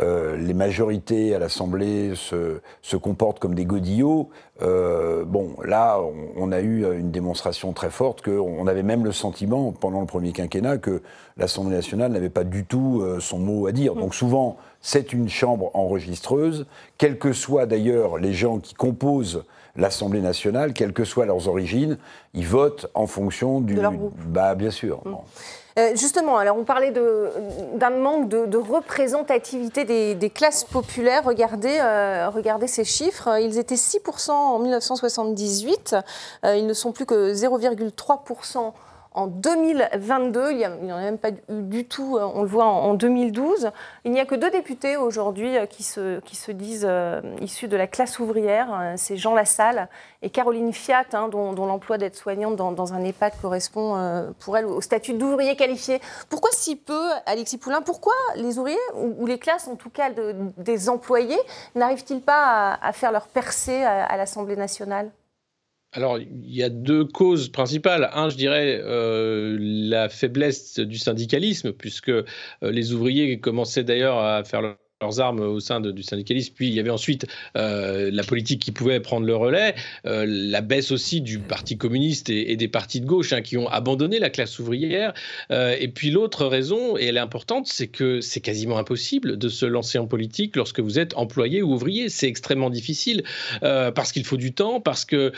euh, 0.00 0.36
les 0.36 0.52
majorités 0.52 1.34
à 1.34 1.38
l'Assemblée 1.38 2.12
se, 2.14 2.60
se, 2.82 2.96
comportent 2.96 3.38
comme 3.38 3.54
des 3.54 3.64
godillots. 3.64 4.28
Euh, 4.60 5.24
bon, 5.24 5.56
là, 5.64 5.98
on, 6.36 6.52
a 6.52 6.60
eu 6.60 6.84
une 6.98 7.10
démonstration 7.10 7.72
très 7.72 7.90
forte 7.90 8.22
qu'on 8.22 8.66
avait 8.66 8.82
même 8.82 9.04
le 9.04 9.12
sentiment, 9.12 9.72
pendant 9.72 10.00
le 10.00 10.06
premier 10.06 10.32
quinquennat, 10.32 10.78
que 10.78 11.02
l'Assemblée 11.38 11.76
nationale 11.76 12.12
n'avait 12.12 12.28
pas 12.28 12.44
du 12.44 12.64
tout 12.64 13.00
euh, 13.00 13.20
son 13.20 13.38
mot 13.38 13.66
à 13.66 13.72
dire. 13.72 13.94
Donc 13.94 14.14
souvent, 14.14 14.58
c'est 14.82 15.14
une 15.14 15.30
chambre 15.30 15.70
enregistreuse, 15.74 16.66
quels 16.98 17.18
que 17.18 17.32
soient 17.32 17.66
d'ailleurs 17.66 18.18
les 18.18 18.34
gens 18.34 18.58
qui 18.58 18.74
composent 18.74 19.44
l'Assemblée 19.76 20.20
nationale, 20.20 20.72
quelles 20.72 20.92
que 20.92 21.04
soient 21.04 21.26
leurs 21.26 21.48
origines, 21.48 21.98
ils 22.34 22.46
votent 22.46 22.86
en 22.94 23.06
fonction 23.06 23.60
du... 23.60 23.74
De 23.74 23.80
leur 23.80 23.92
groupe. 23.92 24.18
Bah, 24.26 24.54
bien 24.54 24.70
sûr. 24.70 25.00
Mmh. 25.04 25.14
Euh, 25.78 25.90
justement, 25.94 26.38
alors 26.38 26.56
on 26.56 26.64
parlait 26.64 26.90
d'un 26.90 27.90
manque 27.90 28.28
de, 28.28 28.56
représentativité 28.56 29.84
des, 29.84 30.30
classes 30.30 30.64
populaires. 30.64 31.24
Regardez, 31.24 31.78
euh, 31.80 32.30
regardez 32.30 32.66
ces 32.66 32.84
chiffres. 32.84 33.28
Ils 33.38 33.58
étaient 33.58 33.74
6% 33.74 34.30
en 34.30 34.58
1978. 34.58 35.96
Euh, 36.44 36.56
ils 36.56 36.66
ne 36.66 36.72
sont 36.72 36.92
plus 36.92 37.04
que 37.04 37.34
0,3% 37.34 38.72
en 39.16 39.26
2022. 39.26 40.52
Il 40.52 40.58
n'y 40.82 40.92
en 40.92 40.96
a 40.96 41.00
même 41.00 41.18
pas 41.18 41.30
eu 41.30 41.62
du 41.62 41.86
tout, 41.86 42.16
euh, 42.16 42.30
on 42.34 42.42
le 42.42 42.48
voit 42.48 42.66
en, 42.66 42.94
2012. 42.94 43.72
Il 44.04 44.12
n'y 44.12 44.20
a 44.20 44.26
que 44.26 44.34
deux 44.34 44.50
députés 44.50 44.96
aujourd'hui 44.96 45.56
euh, 45.56 45.66
qui 45.66 45.82
se, 45.82 46.20
qui 46.20 46.36
se 46.36 46.52
disent 46.52 46.86
euh, 46.88 47.20
issus 47.40 47.66
de 47.66 47.76
la 47.76 47.86
classe 47.86 48.18
ouvrière. 48.18 48.94
C'est 48.96 49.16
Jean 49.16 49.34
Lassalle 49.34 49.88
et 50.22 50.30
Caroline 50.30 50.72
Fiat, 50.72 51.06
hein, 51.14 51.28
dont, 51.28 51.52
l'emploi 51.66 51.98
d'aide-soignante 51.98 52.56
dans, 52.56 52.92
un 52.92 53.02
EHPAD 53.02 53.32
correspond 53.40 53.96
pour 54.38 54.56
elle 54.56 54.66
au 54.66 54.80
statut 54.80 55.14
d'ouvrier 55.14 55.56
qualifié. 55.56 56.00
Pourquoi 56.28 56.50
si 56.52 56.76
peu, 56.76 57.08
Alexis 57.24 57.58
Poulain? 57.58 57.80
Pourquoi 57.80 58.14
les 58.36 58.58
ouvriers, 58.58 58.76
ou, 58.94 59.26
les 59.26 59.38
classes 59.38 59.66
en 59.66 59.76
tout 59.76 59.90
cas 59.90 60.10
des 60.56 60.88
employés, 60.88 61.38
n'arrivent-ils 61.74 62.20
pas 62.20 62.74
à, 62.80 62.92
faire 62.92 63.12
leur 63.12 63.26
percée 63.26 63.82
à 63.82 64.16
l'Assemblée 64.16 64.56
nationale? 64.56 65.10
Alors, 65.92 66.18
il 66.18 66.54
y 66.54 66.62
a 66.62 66.68
deux 66.68 67.04
causes 67.06 67.48
principales. 67.48 68.10
Un, 68.12 68.28
je 68.28 68.36
dirais, 68.36 68.80
euh, 68.84 69.56
la 69.58 70.10
faiblesse 70.10 70.78
du 70.78 70.98
syndicalisme, 70.98 71.72
puisque 71.72 72.10
euh, 72.10 72.24
les 72.62 72.92
ouvriers 72.92 73.40
commençaient 73.40 73.84
d'ailleurs 73.84 74.18
à 74.18 74.44
faire 74.44 74.60
leur 74.60 74.76
leurs 75.02 75.20
armes 75.20 75.40
au 75.40 75.60
sein 75.60 75.80
du 75.80 76.02
syndicalisme. 76.02 76.54
Puis 76.56 76.68
il 76.68 76.74
y 76.74 76.80
avait 76.80 76.90
ensuite 76.90 77.26
euh, 77.56 78.10
la 78.10 78.22
politique 78.22 78.62
qui 78.62 78.72
pouvait 78.72 78.98
prendre 79.00 79.26
le 79.26 79.36
relais, 79.36 79.74
euh, 80.06 80.24
la 80.26 80.62
baisse 80.62 80.90
aussi 80.90 81.20
du 81.20 81.38
Parti 81.38 81.76
communiste 81.76 82.30
et, 82.30 82.56
des 82.56 82.68
partis 82.68 83.02
de 83.02 83.06
gauche 83.06 83.34
hein, 83.34 83.42
qui 83.42 83.58
ont 83.58 83.68
abandonné 83.68 84.18
la 84.18 84.30
classe 84.30 84.58
ouvrière. 84.58 85.12
Euh, 85.50 85.76
et 85.78 85.88
puis 85.88 86.10
l'autre 86.10 86.46
raison, 86.46 86.96
et 86.96 87.04
elle 87.06 87.18
est 87.18 87.20
importante, 87.20 87.66
c'est 87.66 87.88
que 87.88 88.22
c'est 88.22 88.40
quasiment 88.40 88.78
impossible 88.78 89.36
de 89.36 89.48
se 89.50 89.66
lancer 89.66 89.98
en 89.98 90.06
politique 90.06 90.56
lorsque 90.56 90.80
vous 90.80 90.98
êtes 90.98 91.14
employé 91.18 91.60
ou 91.60 91.74
ouvrier. 91.74 92.08
C'est 92.08 92.28
extrêmement 92.28 92.70
difficile 92.70 93.22
parce 93.60 94.12
qu'il 94.12 94.24
faut 94.24 94.38
du 94.38 94.54
temps, 94.54 94.80
parce 94.80 95.04
que 95.04 95.32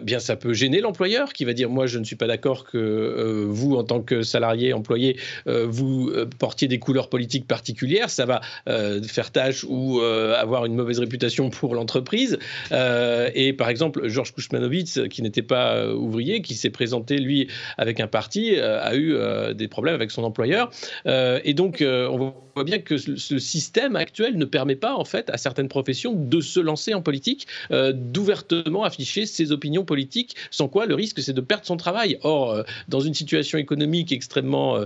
bien 0.00 0.20
ça 0.20 0.36
peut 0.36 0.52
gêner 0.52 0.80
l'employeur 0.80 1.32
qui 1.32 1.44
va 1.44 1.52
dire 1.52 1.70
moi 1.70 1.86
je 1.86 1.98
ne 1.98 2.04
suis 2.04 2.16
pas 2.16 2.26
d'accord 2.26 2.64
que 2.64 3.46
vous 3.48 3.74
en 3.74 3.84
tant 3.84 4.00
que 4.00 4.22
salarié 4.22 4.72
employé 4.72 5.18
vous 5.46 6.12
portiez 6.38 6.68
des 6.68 6.78
couleurs 6.78 7.08
politiques 7.08 7.48
particulières. 7.48 8.10
Ça 8.10 8.26
va 8.26 8.40
euh, 8.76 9.02
faire 9.02 9.30
tâche 9.30 9.64
ou 9.68 10.00
euh, 10.00 10.34
avoir 10.36 10.66
une 10.66 10.74
mauvaise 10.74 10.98
réputation 10.98 11.50
pour 11.50 11.74
l'entreprise. 11.74 12.38
Euh, 12.72 13.30
et 13.34 13.52
par 13.52 13.68
exemple, 13.68 14.08
Georges 14.08 14.32
Kouchmanowicz, 14.32 15.08
qui 15.08 15.22
n'était 15.22 15.42
pas 15.42 15.92
ouvrier, 15.94 16.42
qui 16.42 16.54
s'est 16.54 16.70
présenté, 16.70 17.18
lui, 17.18 17.48
avec 17.78 18.00
un 18.00 18.06
parti, 18.06 18.58
a 18.58 18.94
eu 18.94 19.16
des 19.54 19.68
problèmes 19.68 19.94
avec 19.94 20.10
son 20.10 20.24
employeur. 20.24 20.70
et 21.06 21.54
donc, 21.54 21.82
on 21.82 22.34
voit 22.54 22.64
bien 22.64 22.78
que 22.78 22.96
ce 22.96 23.38
système 23.38 23.96
actuel 23.96 24.36
ne 24.36 24.44
permet 24.44 24.76
pas, 24.76 24.94
en 24.94 25.04
fait, 25.04 25.30
à 25.30 25.38
certaines 25.38 25.68
professions 25.68 26.12
de 26.14 26.40
se 26.40 26.60
lancer 26.60 26.94
en 26.94 27.02
politique, 27.02 27.46
d'ouvertement 27.70 28.84
afficher 28.84 29.26
ses 29.26 29.52
opinions 29.52 29.84
politiques, 29.84 30.36
sans 30.50 30.68
quoi 30.68 30.86
le 30.86 30.94
risque, 30.94 31.20
c'est 31.22 31.32
de 31.32 31.40
perdre 31.40 31.66
son 31.66 31.76
travail. 31.76 32.18
Or, 32.22 32.64
dans 32.88 33.00
une 33.00 33.14
situation 33.14 33.58
économique 33.58 34.12
extrêmement 34.12 34.78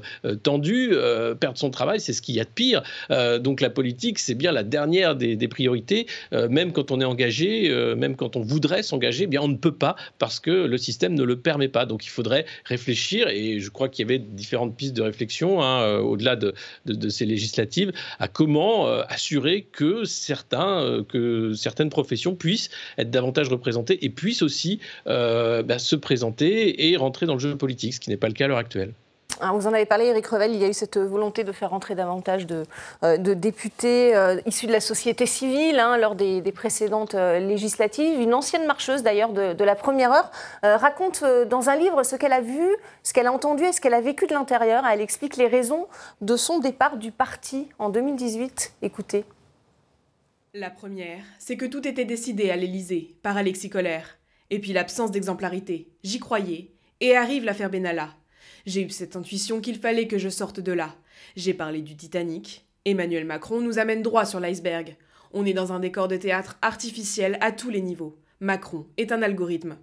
tendue, 0.43 0.95
perdre 1.41 1.59
son 1.59 1.71
travail, 1.71 2.01
c'est 2.01 2.13
ce 2.13 2.23
qu'il 2.23 2.35
y 2.35 2.41
a 2.41 2.45
de 2.45 2.51
pire. 2.51 2.83
donc, 3.41 3.61
la 3.61 3.71
c'est 4.17 4.35
bien 4.35 4.53
la 4.53 4.63
dernière 4.63 5.17
des, 5.17 5.49
priorités. 5.49 6.07
même 6.33 6.73
quand 6.73 6.91
on 6.91 7.01
est 7.01 7.05
engagé, 7.05 7.71
même 7.97 8.17
quand 8.17 8.37
on 8.37 8.41
voudrait 8.43 8.83
s'engager, 8.83 9.25
eh 9.25 9.27
bien 9.27 9.41
on 9.41 9.49
ne 9.49 9.57
peut 9.57 9.75
pas 9.75 9.97
parce 10.19 10.41
que 10.41 10.51
le 10.51 10.79
système 10.79 11.15
ne 11.15 11.25
le 11.25 11.37
permet 11.37 11.69
pas. 11.69 11.87
Donc 11.87 12.05
il 12.07 12.09
faudrait 12.09 12.47
réfléchir, 12.65 13.29
et 13.29 13.61
je 13.61 13.71
crois 13.71 13.89
qu'il 13.89 14.07
y 14.07 14.09
avait 14.09 14.19
différentes 14.19 14.77
pistes 14.77 14.95
de 14.95 15.03
réflexion 15.03 15.63
hein, 15.63 15.99
au-delà 15.99 16.37
de, 16.37 16.55
ces 17.09 17.27
législatives, 17.27 17.93
à 18.19 18.29
comment 18.29 18.87
assurer 18.87 19.67
que, 19.73 20.05
certains, 20.05 21.05
que 21.09 21.53
certaines 21.55 21.91
professions 21.91 22.35
puissent 22.35 22.71
être 22.99 23.11
davantage 23.11 23.49
représentées 23.49 24.05
et 24.05 24.11
puissent 24.11 24.43
aussi 24.43 24.81
bah, 25.07 25.79
se 25.79 25.97
présenter 25.97 26.91
et 26.91 26.97
rentrer 26.97 27.27
dans 27.27 27.35
le 27.35 27.41
jeu 27.41 27.57
politique, 27.57 27.95
ce 27.95 28.01
qui 28.01 28.11
n'est 28.11 28.17
pas 28.17 28.29
le 28.29 28.35
cas 28.35 28.45
à 28.45 28.49
l'heure 28.49 28.59
actuelle. 28.59 28.93
Ah, 29.39 29.53
vous 29.53 29.67
en 29.67 29.73
avez 29.73 29.87
parlé, 29.87 30.07
Eric 30.07 30.27
Revel, 30.27 30.53
il 30.53 30.61
y 30.61 30.65
a 30.65 30.69
eu 30.69 30.75
cette 30.75 30.99
volonté 30.99 31.45
de 31.45 31.53
faire 31.53 31.71
rentrer 31.71 31.95
davantage 31.95 32.47
de, 32.47 32.65
euh, 33.05 33.17
députés 33.17 34.15
euh, 34.15 34.41
issus 34.47 34.67
de 34.67 34.73
la 34.73 34.81
société 34.81 35.25
civile 35.25 35.79
hein, 35.79 35.97
lors 35.97 36.15
des, 36.15 36.43
précédentes 36.53 37.15
euh, 37.15 37.39
législatives. 37.39 38.21
Une 38.21 38.35
ancienne 38.35 38.67
marcheuse 38.67 39.03
d'ailleurs 39.03 39.33
de, 39.33 39.65
la 39.65 39.75
première 39.75 40.13
heure 40.13 40.31
raconte 40.63 41.23
dans 41.49 41.69
un 41.69 41.77
livre 41.77 42.03
ce 42.03 42.17
qu'elle 42.17 42.33
a 42.33 42.41
vu, 42.41 42.67
ce 43.03 43.13
qu'elle 43.13 43.27
a 43.27 43.33
entendu 43.33 43.65
et 43.65 43.73
ce 43.73 43.81
qu'elle 43.81 43.95
a 43.95 44.01
vécu 44.01 44.27
de 44.27 44.33
l'intérieur. 44.33 44.85
Elle 44.87 45.01
explique 45.01 45.37
les 45.37 45.47
raisons 45.47 45.87
de 46.21 46.37
son 46.37 46.59
départ 46.59 46.97
du 46.97 47.13
parti 47.13 47.69
en 47.79 47.89
2018. 47.91 48.75
Écoutez. 48.83 49.25
La 50.55 50.71
première, 50.71 51.23
c'est 51.39 51.57
que 51.57 51.67
tout 51.67 51.87
était 51.87 52.05
décidé 52.05 52.51
à 52.51 52.57
l'Élysée 52.57 53.15
par 53.23 53.37
Alexis 53.37 53.71
Colère. 53.71 54.19
Et 54.51 54.59
puis 54.59 54.73
l'absence 54.73 55.13
d'exemplarité. 55.13 55.89
J'y 56.03 56.19
croyais. 56.19 56.73
Et 57.01 57.17
arrive 57.17 57.45
l'affaire 57.45 57.71
Benalla. 57.71 58.11
J'ai 58.71 58.83
eu 58.83 58.91
cette 58.91 59.17
intuition 59.17 59.61
qu'il 59.61 59.81
fallait 59.81 60.07
que 60.07 60.17
je 60.17 60.29
sorte 60.29 60.61
de 60.61 60.71
là. 60.71 60.95
J'ai 61.35 61.55
parlé 61.55 61.83
du 61.83 61.97
Titanic. 61.97 62.65
Emmanuel 62.85 63.25
Macron 63.25 63.61
nous 63.61 63.81
amène 63.81 64.00
droit 64.00 64.25
sur 64.25 64.39
l'iceberg. 64.39 64.97
On 65.33 65.45
est 65.45 65.53
dans 65.53 65.73
un 65.73 65.81
décor 65.81 66.07
de 66.07 66.17
théâtre 66.17 66.57
artificiel 66.62 67.37
à 67.41 67.50
tous 67.50 67.69
les 67.69 67.81
niveaux. 67.81 68.17
Macron 68.39 68.87
est 68.97 69.11
un 69.11 69.23
algorithme. 69.23 69.75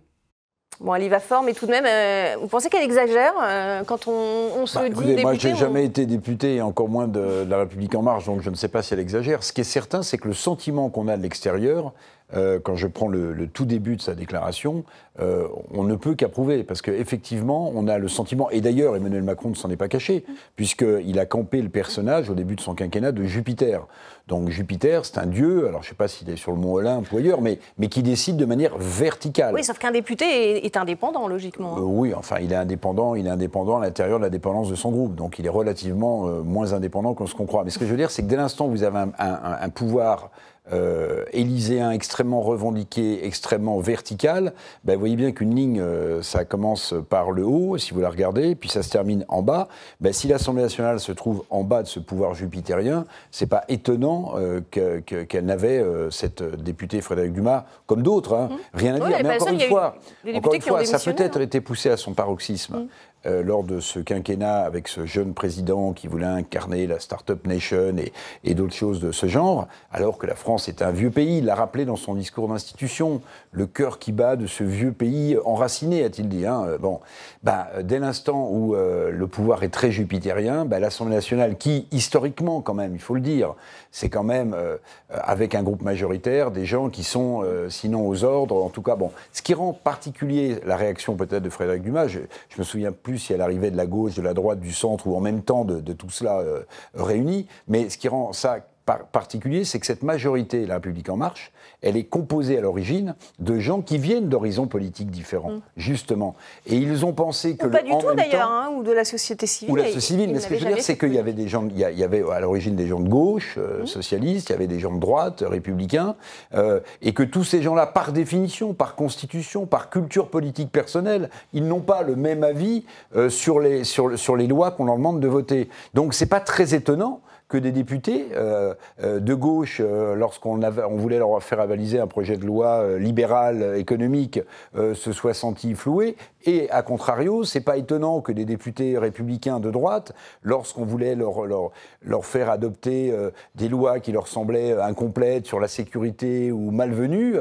Bon, 0.79 0.95
elle 0.95 1.03
y 1.03 1.09
va 1.09 1.19
fort, 1.19 1.43
mais 1.43 1.53
tout 1.53 1.65
de 1.65 1.71
même, 1.71 1.85
euh, 1.85 2.37
vous 2.39 2.47
pensez 2.47 2.69
qu'elle 2.69 2.83
exagère 2.83 3.33
euh, 3.41 3.83
quand 3.83 4.07
on, 4.07 4.65
se 4.65 4.75
bah, 4.75 4.87
dit 4.87 4.91
écoutez, 4.91 5.21
Moi, 5.21 5.33
je 5.33 5.47
n'ai 5.49 5.55
jamais 5.55 5.83
été 5.83 6.05
député, 6.05 6.55
et 6.55 6.61
encore 6.61 6.87
moins 6.87 7.09
de, 7.09 7.43
de, 7.43 7.49
la 7.49 7.57
République 7.59 7.93
En 7.93 8.03
Marche, 8.03 8.25
donc 8.25 8.41
je 8.41 8.49
ne 8.49 8.55
sais 8.55 8.69
pas 8.69 8.81
si 8.83 8.93
elle 8.93 9.01
exagère. 9.01 9.43
Ce 9.43 9.51
qui 9.51 9.61
est 9.61 9.65
certain, 9.65 10.01
c'est 10.01 10.17
que 10.17 10.29
le 10.29 10.33
sentiment 10.33 10.89
qu'on 10.89 11.09
a 11.09 11.17
de 11.17 11.23
l'extérieur, 11.23 11.93
euh, 12.33 12.59
quand 12.61 12.75
je 12.75 12.87
prends 12.87 13.07
le, 13.07 13.47
tout 13.47 13.65
début 13.65 13.95
de 13.95 14.01
sa 14.01 14.13
déclaration, 14.13 14.83
euh, 15.21 15.47
on 15.73 15.85
ne 15.85 15.95
peut 15.95 16.13
qu'approuver, 16.13 16.63
parce 16.63 16.81
qu'effectivement, 16.81 17.71
on 17.73 17.87
a 17.87 17.97
le 17.97 18.09
sentiment, 18.09 18.49
et 18.49 18.59
d'ailleurs 18.59 18.97
Emmanuel 18.97 19.23
Macron 19.23 19.49
ne 19.49 19.55
s'en 19.55 19.69
est 19.69 19.77
pas 19.77 19.87
caché, 19.87 20.25
puisqu'il 20.57 21.19
a 21.19 21.25
campé 21.25 21.61
le 21.61 21.69
personnage 21.69 22.29
au 22.29 22.33
début 22.33 22.55
de 22.55 22.61
son 22.61 22.75
quinquennat 22.75 23.13
de 23.13 23.23
Jupiter. 23.23 23.87
Donc 24.27 24.49
Jupiter, 24.49 25.05
c'est 25.05 25.19
un 25.19 25.25
dieu, 25.25 25.69
alors 25.69 25.83
je 25.83 25.87
ne 25.87 25.89
sais 25.91 25.95
pas 25.95 26.09
s'il 26.09 26.29
est 26.29 26.35
sur 26.35 26.51
le 26.51 26.57
mont 26.57 26.73
Olympe 26.73 27.09
ou 27.13 27.17
ailleurs, 27.17 27.39
mais, 27.39 27.59
mais 27.77 27.87
qui 27.87 28.03
décide 28.03 28.35
de 28.35 28.43
manière 28.43 28.77
verticale. 28.77 29.53
Oui, 29.53 29.63
sauf 29.63 29.77
qu'un 29.77 29.91
député 29.91 30.65
est, 30.65 30.75
indépendant, 30.75 31.29
logiquement. 31.29 31.77
Euh, 31.77 31.81
oui, 31.81 32.13
enfin, 32.13 32.39
il 32.41 32.51
est 32.51 32.57
indépendant, 32.57 33.15
il 33.15 33.25
est 33.25 33.29
indépendant 33.29 33.77
à 33.77 33.85
l'intérieur 33.85 34.19
de 34.19 34.25
la 34.25 34.29
dépendance 34.29 34.69
de 34.69 34.75
son 34.75 34.91
groupe, 34.91 35.15
donc 35.15 35.39
il 35.39 35.45
est 35.45 35.49
relativement 35.49 36.27
moins 36.43 36.73
indépendant 36.73 37.13
que 37.13 37.25
ce 37.25 37.35
qu'on 37.35 37.45
croit. 37.45 37.63
Mais 37.63 37.69
ce 37.69 37.79
que 37.79 37.85
je 37.85 37.91
veux 37.91 37.97
dire, 37.97 38.11
c'est 38.11 38.23
que 38.23 38.27
dès 38.27 38.35
l'instant 38.35 38.67
où 38.67 38.71
vous 38.71 38.83
avez 38.83 38.99
un, 38.99 39.11
un 39.17 39.69
pouvoir 39.69 40.29
euh, 40.73 41.23
élyséen 41.31 41.91
extrêmement 41.91 42.41
revendiqué, 42.41 43.25
extrêmement 43.25 43.79
vertical, 43.79 44.53
ben, 44.83 44.93
vous 44.93 44.99
voyez 44.99 45.15
bien 45.15 45.31
qu'une 45.31 45.55
ligne, 45.55 45.79
euh, 45.79 46.21
ça 46.21 46.45
commence 46.45 46.93
par 47.09 47.31
le 47.31 47.45
haut, 47.45 47.77
si 47.77 47.93
vous 47.93 48.01
la 48.01 48.09
regardez, 48.09 48.55
puis 48.55 48.69
ça 48.69 48.83
se 48.83 48.89
termine 48.89 49.25
en 49.27 49.41
bas. 49.41 49.67
Ben, 50.01 50.13
si 50.13 50.27
l'Assemblée 50.27 50.63
nationale 50.63 50.99
se 50.99 51.11
trouve 51.11 51.43
en 51.49 51.63
bas 51.63 51.83
de 51.83 51.87
ce 51.87 51.99
pouvoir 51.99 52.33
jupitérien, 52.33 53.05
c'est 53.31 53.47
pas 53.47 53.63
étonnant 53.69 54.33
euh, 54.35 54.61
qu'elle 54.71 55.45
n'avait 55.45 55.83
cette 56.11 56.43
députée 56.43 57.01
Frédéric 57.01 57.33
Dumas, 57.33 57.65
comme 57.85 58.03
d'autres, 58.03 58.33
hein. 58.33 58.49
mmh. 58.51 58.77
rien 58.77 58.95
à 58.95 59.07
dire. 59.07 59.17
Mais 59.23 59.35
encore 59.35 59.47
une 59.49 59.61
fois, 59.61 59.95
encore 60.33 60.53
une 60.53 60.61
fois 60.61 60.85
ça 60.85 60.99
peut-être 60.99 61.37
hein. 61.37 61.43
été 61.43 61.61
poussé 61.61 61.89
à 61.89 61.97
son 61.97 62.13
paroxysme. 62.13 62.77
Mmh. 62.77 62.87
Euh, 63.27 63.43
lors 63.43 63.63
de 63.63 63.79
ce 63.79 63.99
quinquennat 63.99 64.61
avec 64.61 64.87
ce 64.87 65.05
jeune 65.05 65.33
président 65.33 65.91
qui 65.91 66.07
voulait 66.07 66.25
incarner 66.25 66.87
la 66.87 66.99
Startup 66.99 67.45
Nation 67.45 67.95
et, 68.43 68.53
d'autres 68.53 68.73
choses 68.73 68.99
de 68.99 69.11
ce 69.11 69.27
genre, 69.27 69.67
alors 69.91 70.17
que 70.17 70.25
la 70.25 70.35
France 70.35 70.69
est 70.69 70.81
un 70.81 70.91
vieux 70.91 71.11
pays. 71.11 71.39
Il 71.39 71.45
l'a 71.45 71.55
rappelé 71.55 71.85
dans 71.85 71.95
son 71.95 72.15
discours 72.15 72.47
d'institution, 72.47 73.21
le 73.51 73.65
cœur 73.65 73.99
qui 73.99 74.11
bat 74.11 74.35
de 74.35 74.47
ce 74.47 74.63
vieux 74.63 74.91
pays 74.91 75.37
enraciné, 75.45 76.03
a-t-il 76.03 76.29
dit. 76.29 76.45
Hein. 76.45 76.77
Bon, 76.79 76.99
bah, 77.43 77.67
dès 77.83 77.99
l'instant 77.99 78.49
où 78.49 78.75
euh, 78.75 79.11
le 79.11 79.27
pouvoir 79.27 79.63
est 79.63 79.69
très 79.69 79.91
jupitérien, 79.91 80.65
bah, 80.65 80.79
l'Assemblée 80.79 81.15
nationale, 81.15 81.57
qui 81.57 81.87
historiquement 81.91 82.61
quand 82.61 82.73
même, 82.73 82.93
il 82.95 83.01
faut 83.01 83.15
le 83.15 83.21
dire, 83.21 83.55
c'est 83.91 84.09
quand 84.09 84.23
même 84.23 84.53
euh, 84.53 84.77
avec 85.09 85.53
un 85.53 85.63
groupe 85.63 85.81
majoritaire 85.81 86.51
des 86.51 86.65
gens 86.65 86.89
qui 86.89 87.03
sont 87.03 87.43
sinon 87.69 88.07
aux 88.07 88.23
ordres, 88.23 88.63
en 88.63 88.69
tout 88.69 88.81
cas 88.81 88.95
bon. 88.95 89.11
Ce 89.33 89.41
qui 89.41 89.53
rend 89.53 89.73
particulier 89.73 90.59
la 90.65 90.77
réaction 90.77 91.15
peut-être 91.15 91.43
de 91.43 91.49
Frédéric 91.49 91.83
Dumas, 91.83 92.07
je 92.07 92.19
me 92.57 92.63
souviens 92.63 92.91
plus 92.91 93.16
si 93.17 93.33
elle 93.33 93.41
arrivait 93.41 93.71
de 93.71 93.77
la 93.77 93.85
gauche, 93.85 94.15
de 94.15 94.21
la 94.21 94.33
droite, 94.33 94.59
du 94.59 94.73
centre 94.73 95.07
ou 95.07 95.15
en 95.15 95.19
même 95.19 95.41
temps 95.41 95.65
de, 95.65 95.93
tout 95.93 96.09
cela 96.09 96.39
euh, 96.39 96.63
réuni. 96.93 97.47
Mais 97.67 97.89
ce 97.89 97.97
qui 97.97 98.07
rend 98.07 98.33
ça 98.33 98.59
particulier, 98.95 99.65
c'est 99.65 99.79
que 99.79 99.85
cette 99.85 100.03
majorité, 100.03 100.65
la 100.65 100.75
République 100.75 101.09
en 101.09 101.17
marche, 101.17 101.51
elle 101.81 101.95
est 101.95 102.05
composée 102.05 102.57
à 102.57 102.61
l'origine 102.61 103.15
de 103.39 103.59
gens 103.59 103.81
qui 103.81 103.97
viennent 103.97 104.29
d'horizons 104.29 104.67
politiques 104.67 105.11
différents, 105.11 105.51
mm. 105.51 105.61
justement. 105.77 106.35
Et 106.65 106.75
ils 106.75 107.05
ont 107.05 107.13
pensé 107.13 107.55
que... 107.55 107.67
Ou 107.67 107.69
pas 107.69 107.83
du 107.83 107.91
tout 107.91 108.13
d'ailleurs, 108.15 108.49
hein, 108.49 108.71
ou 108.75 108.83
de 108.83 108.91
la 108.91 109.05
société 109.05 109.45
civile. 109.45 109.73
Ou 109.73 109.75
la 109.75 109.83
société 109.83 110.01
civile, 110.01 110.33
mais 110.33 110.39
ce 110.39 110.47
que 110.47 110.57
je 110.57 110.65
veux 110.65 110.73
dire, 110.73 110.83
c'est 110.83 110.97
qu'il 110.97 111.13
y 111.13 111.19
avait 111.19 111.33
des 111.33 111.47
gens, 111.47 111.67
il 111.69 111.77
y 111.77 112.03
avait 112.03 112.23
à 112.31 112.39
l'origine 112.39 112.75
des 112.75 112.87
gens 112.87 112.99
de 112.99 113.09
gauche, 113.09 113.55
euh, 113.57 113.83
mm. 113.83 113.87
socialistes, 113.87 114.49
il 114.49 114.53
y 114.53 114.55
avait 114.55 114.67
des 114.67 114.79
gens 114.79 114.93
de 114.93 114.99
droite, 114.99 115.43
républicains, 115.45 116.15
euh, 116.55 116.79
et 117.01 117.13
que 117.13 117.23
tous 117.23 117.43
ces 117.43 117.61
gens-là, 117.61 117.85
par 117.85 118.11
définition, 118.11 118.73
par 118.73 118.95
constitution, 118.95 119.65
par 119.65 119.89
culture 119.89 120.29
politique 120.29 120.71
personnelle, 120.71 121.29
ils 121.53 121.67
n'ont 121.67 121.81
pas 121.81 122.01
le 122.01 122.15
même 122.15 122.43
avis 122.43 122.85
euh, 123.15 123.29
sur, 123.29 123.59
les, 123.59 123.83
sur, 123.83 124.17
sur 124.17 124.35
les 124.35 124.47
lois 124.47 124.71
qu'on 124.71 124.85
leur 124.85 124.97
demande 124.97 125.19
de 125.19 125.27
voter. 125.27 125.69
Donc 125.93 126.13
c'est 126.13 126.25
pas 126.25 126.39
très 126.39 126.73
étonnant 126.73 127.21
que 127.49 127.57
des 127.57 127.71
députés 127.71 128.27
euh, 128.35 128.73
euh, 129.01 129.19
de 129.19 129.33
gauche, 129.33 129.81
euh, 129.83 130.15
lorsqu'on 130.15 130.61
on 130.61 130.95
voulait 130.97 131.19
leur 131.19 131.41
faire 131.41 131.61
avaliser 131.61 131.99
un 131.99 132.07
projet 132.07 132.35
de 132.35 132.45
loi 132.45 132.97
libéral 132.97 133.77
économique, 133.77 134.39
se 134.75 135.11
soient 135.11 135.33
sentis 135.33 135.75
floués. 135.75 136.15
Et 136.45 136.69
à 136.69 136.81
contrario, 136.81 137.43
c'est 137.43 137.61
pas 137.61 137.77
étonnant 137.77 138.21
que 138.21 138.31
des 138.31 138.45
députés 138.45 138.97
républicains 138.97 139.59
de 139.59 139.69
droite, 139.69 140.13
lorsqu'on 140.43 140.85
voulait 140.85 141.15
leur, 141.15 141.45
leur, 141.45 141.71
leur, 142.01 142.25
faire 142.25 142.49
adopter 142.49 143.13
des 143.55 143.67
lois 143.67 143.99
qui 143.99 144.11
leur 144.11 144.27
semblaient 144.27 144.79
incomplètes 144.79 145.45
sur 145.45 145.59
la 145.59 145.67
sécurité 145.67 146.51
ou 146.51 146.71
malvenues, 146.71 147.35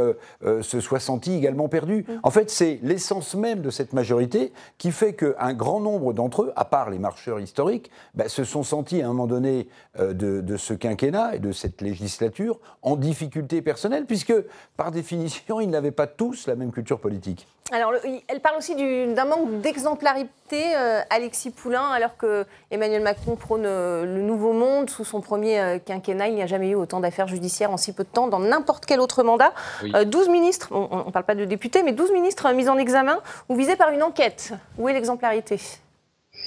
se 0.60 0.80
soient 0.80 1.00
sentis 1.00 1.34
également 1.34 1.68
perdus. 1.68 2.04
Mmh. 2.08 2.12
En 2.22 2.30
fait, 2.30 2.50
c'est 2.50 2.80
l'essence 2.82 3.34
même 3.34 3.60
de 3.60 3.70
cette 3.70 3.92
majorité 3.92 4.52
qui 4.78 4.90
fait 4.90 5.14
qu'un 5.14 5.54
grand 5.54 5.80
nombre 5.80 6.12
d'entre 6.12 6.42
eux, 6.42 6.52
à 6.56 6.64
part 6.64 6.90
les 6.90 6.98
marcheurs 6.98 7.38
historiques, 7.38 7.90
bah, 8.14 8.28
se 8.28 8.44
sont 8.44 8.62
sentis 8.62 9.02
à 9.02 9.06
un 9.06 9.08
moment 9.08 9.26
donné 9.26 9.68
euh, 10.00 10.12
de, 10.12 10.56
ce 10.56 10.74
quinquennat 10.74 11.36
et 11.36 11.38
de 11.38 11.52
cette 11.52 11.82
législature 11.82 12.58
en 12.82 12.96
difficulté 12.96 13.62
personnelle, 13.62 14.06
puisque 14.06 14.34
par 14.76 14.90
définition, 14.90 15.60
ils 15.60 15.68
n'avaient 15.68 15.90
pas 15.90 16.06
tous 16.06 16.46
la 16.46 16.56
même 16.56 16.72
culture 16.72 16.98
politique. 16.98 17.46
Alors, 17.72 17.92
elle 18.28 18.40
parle 18.40 18.56
aussi 18.58 18.74
d'un 18.76 19.24
manque 19.24 19.60
d'exemplarité, 19.60 20.76
euh, 20.76 21.00
Alexis 21.10 21.50
Poulain, 21.50 21.90
alors 21.90 22.16
que 22.16 22.46
Emmanuel 22.70 23.02
Macron 23.02 23.34
prône 23.34 23.66
euh, 23.66 24.04
le 24.04 24.22
nouveau 24.22 24.52
monde. 24.52 24.88
Sous 24.88 25.04
son 25.04 25.20
premier 25.20 25.80
quinquennat, 25.84 26.28
il 26.28 26.36
n'y 26.36 26.42
a 26.42 26.46
jamais 26.46 26.70
eu 26.70 26.74
autant 26.74 27.00
d'affaires 27.00 27.28
judiciaires 27.28 27.72
en 27.72 27.76
si 27.76 27.92
peu 27.92 28.04
de 28.04 28.08
temps 28.08 28.28
dans 28.28 28.38
n'importe 28.38 28.86
quel 28.86 29.00
autre 29.00 29.22
mandat. 29.22 29.52
12 29.82 30.28
ministres, 30.28 30.68
on 30.70 31.06
ne 31.06 31.10
parle 31.10 31.24
pas 31.24 31.34
de 31.34 31.44
députés, 31.44 31.82
mais 31.82 31.92
12 31.92 32.12
ministres 32.12 32.50
mis 32.52 32.68
en 32.68 32.78
examen 32.78 33.18
ou 33.48 33.56
visés 33.56 33.76
par 33.76 33.90
une 33.90 34.02
enquête. 34.02 34.52
Où 34.78 34.88
est 34.88 34.92
l'exemplarité? 34.92 35.58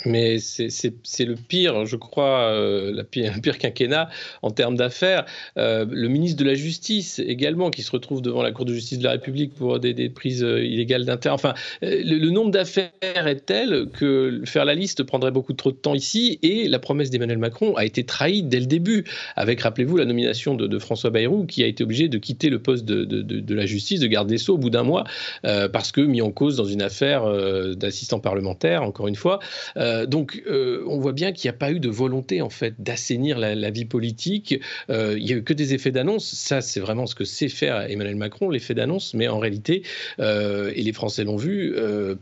Mais 0.06 0.38
c'est 0.39 1.25
le 1.25 1.36
pire, 1.36 1.86
je 1.86 1.96
crois, 1.96 2.51
euh, 2.51 2.91
le 2.91 3.03
pire 3.41 3.58
quinquennat 3.58 4.10
en 4.41 4.51
termes 4.51 4.75
d'affaires. 4.75 5.25
Euh, 5.58 5.86
le 5.89 6.08
ministre 6.08 6.41
de 6.41 6.48
la 6.48 6.56
Justice 6.56 7.20
également, 7.20 7.70
qui 7.70 7.82
se 7.82 7.91
retrouve 7.91 8.22
devant 8.22 8.41
la 8.41 8.51
Cour 8.51 8.65
de 8.65 8.74
justice 8.74 9.00
de 9.00 9.03
la 9.03 9.12
République 9.12 9.53
pour 9.53 9.79
des, 9.79 10.10
prises 10.10 10.44
euh, 10.44 10.63
illégales 10.63 11.06
d'intérêt. 11.06 11.34
Enfin, 11.34 11.53
le, 11.82 12.29
nombre 12.29 12.51
d'affaires 12.51 12.91
est 13.01 13.46
tel 13.46 13.88
que 13.91 14.41
faire 14.46 14.65
la 14.65 14.75
liste 14.75 15.03
prendrait 15.03 15.32
beaucoup 15.32 15.53
trop 15.53 15.72
de 15.72 15.77
temps 15.77 15.96
ici. 15.96 16.39
Et 16.44 16.68
la 16.68 16.79
promesse 16.79 17.10
d'Emmanuel 17.10 17.38
Macron 17.38 17.75
a 17.75 17.86
été 17.86 18.03
trahie 18.03 18.44
dès 18.44 18.60
le 18.60 18.65
début, 18.65 19.06
avec, 19.36 19.62
rappelez-vous, 19.62 19.98
la 19.98 20.06
nomination 20.06 20.56
de, 20.56 20.79
François 20.79 21.10
Bayrou, 21.10 21.46
qui 21.46 21.63
a 21.63 21.68
été 21.68 21.84
obligé 21.84 22.08
de 22.08 22.18
quitter 22.18 22.50
le 22.50 22.60
poste 22.60 22.86
de, 22.86 23.53
la 23.53 23.65
justice, 23.65 24.00
de 24.00 24.08
garde 24.08 24.27
des 24.27 24.38
Sceaux, 24.38 24.53
au 24.56 24.58
bout 24.58 24.70
d'un 24.70 24.84
mois, 24.84 25.03
parce 25.44 25.91
que 25.91 26.01
mis 26.01 26.22
en 26.22 26.32
cause 26.32 26.56
dans 26.56 26.65
une 26.65 26.82
affaire 26.82 27.25
d'assistant 27.75 28.20
parlementaire, 28.20 28.84
encore 28.84 29.08
une 29.08 29.15
fois. 29.15 29.39
Donc, 30.08 30.41
on 30.48 31.00
voit 31.00 31.13
bien 31.13 31.31
qu'il 31.31 31.50
n'y 31.50 31.55
a 31.55 31.58
pas 31.58 31.72
eu 31.72 31.79
de 31.79 31.89
volonté, 31.89 32.41
en 32.41 32.50
fait, 32.50 32.75
d'assainir 32.79 33.38
la, 33.38 33.69
vie 33.69 33.86
politique. 33.86 34.60
il 34.89 35.24
n'y 35.24 35.34
a 35.34 35.36
eu 35.36 35.43
que 35.43 35.53
des 35.53 35.74
effets 35.74 35.91
d'annonce. 35.91 36.25
Ça, 36.25 36.62
c'est 36.62 36.79
vraiment 36.79 37.05
ce 37.05 37.15
que 37.15 37.24
sait 37.24 37.50
faire 37.50 37.81
Emmanuel 37.89 38.15
Macron, 38.15 38.50
l'effet 38.50 38.74
d'annonce. 38.74 39.13
Mais 39.13 39.27
en 39.27 39.39
réalité, 39.39 39.84
et 40.19 40.81
les 40.81 40.93
Français 40.93 41.24
l'ont 41.24 41.38
vu, 41.38 41.75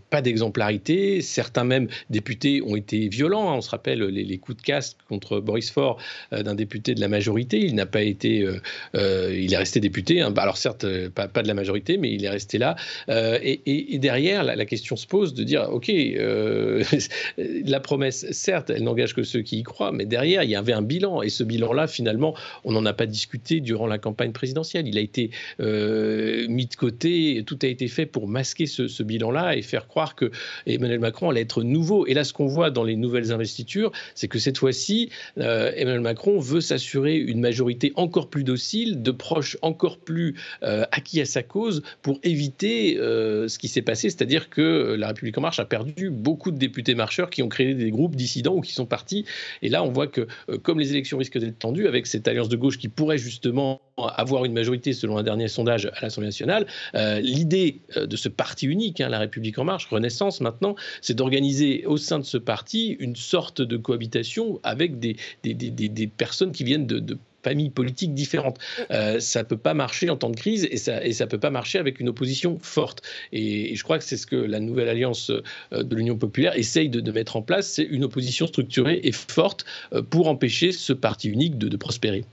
pas 0.10 0.22
d'exemplarité. 0.22 1.22
Certains 1.22 1.64
même 1.64 1.88
députés 2.10 2.62
ont 2.62 2.76
été 2.76 3.08
violents. 3.08 3.52
Hein. 3.52 3.56
On 3.58 3.62
se 3.62 3.70
rappelle 3.70 4.04
les, 4.04 4.38
coups 4.38 4.58
de 4.58 4.62
casque 4.62 4.98
contre 5.08 5.40
Boris 5.40 5.72
Faure 5.72 5.98
d'un 6.32 6.56
député 6.56 6.96
de 6.96 7.02
la 7.02 7.08
majorité. 7.08 7.60
Il 7.60 7.76
n'a 7.76 7.86
pas 7.86 8.02
été, 8.02 8.48
il 8.94 9.54
est 9.54 9.58
resté 9.58 9.80
député. 9.80 10.22
Hein. 10.22 10.32
Bah, 10.32 10.44
alors 10.44 10.58
certes, 10.58 10.86
pas, 11.10 11.28
pas, 11.28 11.44
de 11.44 11.48
la 11.48 11.54
majorité, 11.54 11.98
mais 11.98 12.12
il 12.14 12.24
est 12.26 12.30
resté 12.30 12.58
là. 12.58 12.76
Et, 13.10 13.98
derrière, 14.00 14.44
la, 14.44 14.66
question 14.66 14.96
se 14.96 15.08
pose 15.08 15.34
de 15.34 15.44
dire, 15.44 15.70
ok, 15.72 15.88
la 17.66 17.80
promesse, 17.80 18.26
certes, 18.32 18.70
elle 18.70 18.84
n'engage 18.84 19.14
que 19.14 19.24
ceux 19.24 19.42
qui 19.42 19.60
y 19.60 19.64
croient, 19.64 19.92
mais 19.92 20.06
derrière, 20.06 20.44
il 20.44 20.50
y 20.50 20.56
avait 20.56 20.74
un 20.74 20.82
bilan. 20.82 21.22
Et 21.22 21.30
ce 21.30 21.44
bilan-là, 21.44 21.88
finalement, 21.88 22.36
on 22.64 22.72
n'en 22.72 22.86
a 22.86 22.94
pas 22.94 23.06
discuté 23.06 23.60
durant 23.60 23.88
la 23.88 23.98
campagne 23.98 24.32
présidentielle. 24.32 24.88
Il 24.88 24.98
a 24.98 25.02
été 25.02 25.32
mis 25.60 26.66
de 26.66 26.76
côté. 26.76 27.44
Tout 27.46 27.60
a 27.62 27.68
été 27.68 27.88
fait 27.88 28.06
pour 28.06 28.28
masquer 28.28 28.66
ce, 28.66 29.04
bilan-là 29.04 29.56
et 29.56 29.62
faire 29.62 29.88
croire 29.88 30.16
que 30.16 30.32
Emmanuel 30.66 31.00
Macron 31.00 31.30
allait 31.30 31.42
être 31.42 31.64
nouveau. 31.64 32.06
Et 32.08 32.14
là, 32.14 32.24
ce 32.24 32.34
qu'on 32.34 32.48
voit 32.48 32.70
dans 32.70 32.84
les 32.84 32.96
nouvelles 32.96 33.32
investitures, 33.32 33.92
c'est 34.16 34.28
que 34.28 34.40
cette 34.40 34.58
fois-ci, 34.58 35.10
euh, 35.38 35.72
Emmanuel 35.76 36.02
Macron 36.02 36.40
veut 36.40 36.62
s'assurer 36.62 37.16
une 37.18 37.40
majorité 37.40 37.94
encore 37.96 38.30
plus 38.30 38.44
docile, 38.44 39.02
de 39.02 39.12
proches 39.12 39.58
encore 39.62 39.98
plus 39.98 40.36
euh, 40.64 40.86
acquis 40.92 41.22
à 41.22 41.26
sa 41.26 41.44
cause 41.44 41.84
pour 42.02 42.20
éviter 42.24 42.98
euh, 42.98 43.48
ce 43.48 43.58
qui 43.60 43.68
s'est 43.68 43.82
passé, 43.82 44.10
c'est-à-dire 44.10 44.50
que 44.50 44.96
la 44.98 45.08
République 45.08 45.38
en 45.38 45.42
marche 45.42 45.60
a 45.60 45.66
perdu 45.66 46.10
beaucoup 46.10 46.52
de 46.52 46.58
députés 46.58 46.96
marcheurs 46.96 47.30
qui 47.30 47.44
ont 47.44 47.47
créé 47.50 47.74
des 47.74 47.92
groupes 47.92 48.16
dissidents 48.16 48.56
ou 48.56 48.62
qui 48.62 48.74
sont 48.74 48.86
partis. 48.86 49.26
Et 49.62 49.70
là, 49.70 49.84
on 49.84 49.92
voit 49.92 50.08
que 50.08 50.28
comme 50.64 50.80
les 50.80 50.92
élections 50.92 51.18
risquent 51.18 51.40
d'être 51.40 51.60
tendues, 51.60 51.88
avec 51.88 52.08
cette 52.08 52.28
alliance 52.28 52.50
de 52.50 52.56
gauche 52.56 52.78
qui 52.78 52.88
pourrait 52.88 53.18
justement 53.18 53.82
avoir 53.98 54.46
une 54.46 54.54
majorité 54.54 54.94
selon 54.94 55.18
un 55.18 55.24
dernier 55.24 55.48
sondage 55.48 55.88
à 55.96 56.02
l'Assemblée 56.02 56.28
nationale, 56.28 56.68
l'idée 56.94 57.82
de 57.96 58.16
ce 58.16 58.30
parti 58.30 58.68
unique, 58.68 59.02
hein, 59.02 59.10
la 59.10 59.20
République 59.20 59.58
en 59.58 59.64
marche, 59.64 59.88
Renaissance 59.88 60.42
maintenant, 60.42 60.76
c'est 61.02 61.16
d'organiser 61.16 61.86
au 61.86 61.98
sein 61.98 62.20
de 62.20 62.26
ce 62.26 62.38
parti 62.38 62.96
une 63.00 63.16
sorte 63.16 63.62
de 63.62 63.78
cohabitation 63.78 64.60
avec 64.64 65.00
des, 65.00 65.16
des, 65.44 65.54
des, 65.54 65.70
des 65.72 66.08
personnes 66.08 66.52
qui 66.52 66.64
viennent 66.64 66.88
de 66.88 67.18
familles 67.48 67.70
politiques 67.70 68.14
différentes. 68.14 68.60
Euh, 68.92 69.20
ça 69.20 69.44
ne 69.44 69.48
peut 69.48 69.58
pas 69.58 69.74
marcher 69.74 70.10
en 70.10 70.18
temps 70.18 70.30
de 70.30 70.36
crise 70.36 70.68
et 70.70 70.78
ça 70.78 71.00
ne 71.00 71.06
et 71.08 71.14
ça 71.14 71.28
peut 71.28 71.40
pas 71.40 71.50
marcher 71.50 71.80
avec 71.80 72.00
une 72.02 72.10
opposition 72.10 72.60
forte. 72.62 73.02
Et, 73.32 73.76
je 73.76 73.84
crois 73.84 73.98
que 73.98 74.04
c'est 74.04 74.18
ce 74.18 74.28
que 74.28 74.36
la 74.36 74.60
nouvelle 74.60 74.90
alliance 74.90 75.30
euh, 75.30 75.84
de 75.84 75.96
l'Union 75.96 76.18
populaire 76.18 76.58
essaye 76.58 76.90
de, 76.90 77.00
de, 77.00 77.12
mettre 77.12 77.38
en 77.38 77.42
place, 77.42 77.68
c'est 77.68 77.84
une 77.84 78.04
opposition 78.04 78.48
structurée 78.48 79.00
et 79.04 79.12
forte 79.12 79.66
euh, 79.94 80.02
pour 80.02 80.28
empêcher 80.28 80.72
ce 80.72 80.94
parti 80.94 81.30
unique 81.30 81.58
de, 81.58 81.70
de 81.70 81.78
prospérer. 81.78 82.26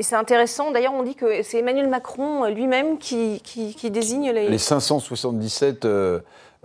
C'est 0.00 0.16
intéressant, 0.16 0.70
d'ailleurs 0.70 0.94
on 0.94 1.02
dit 1.02 1.14
que 1.14 1.42
c'est 1.42 1.58
Emmanuel 1.58 1.88
Macron 1.88 2.46
lui-même 2.46 2.98
qui, 2.98 3.40
désigne 3.90 4.30
les... 4.30 4.48
Les 4.48 4.58
577 4.58 5.86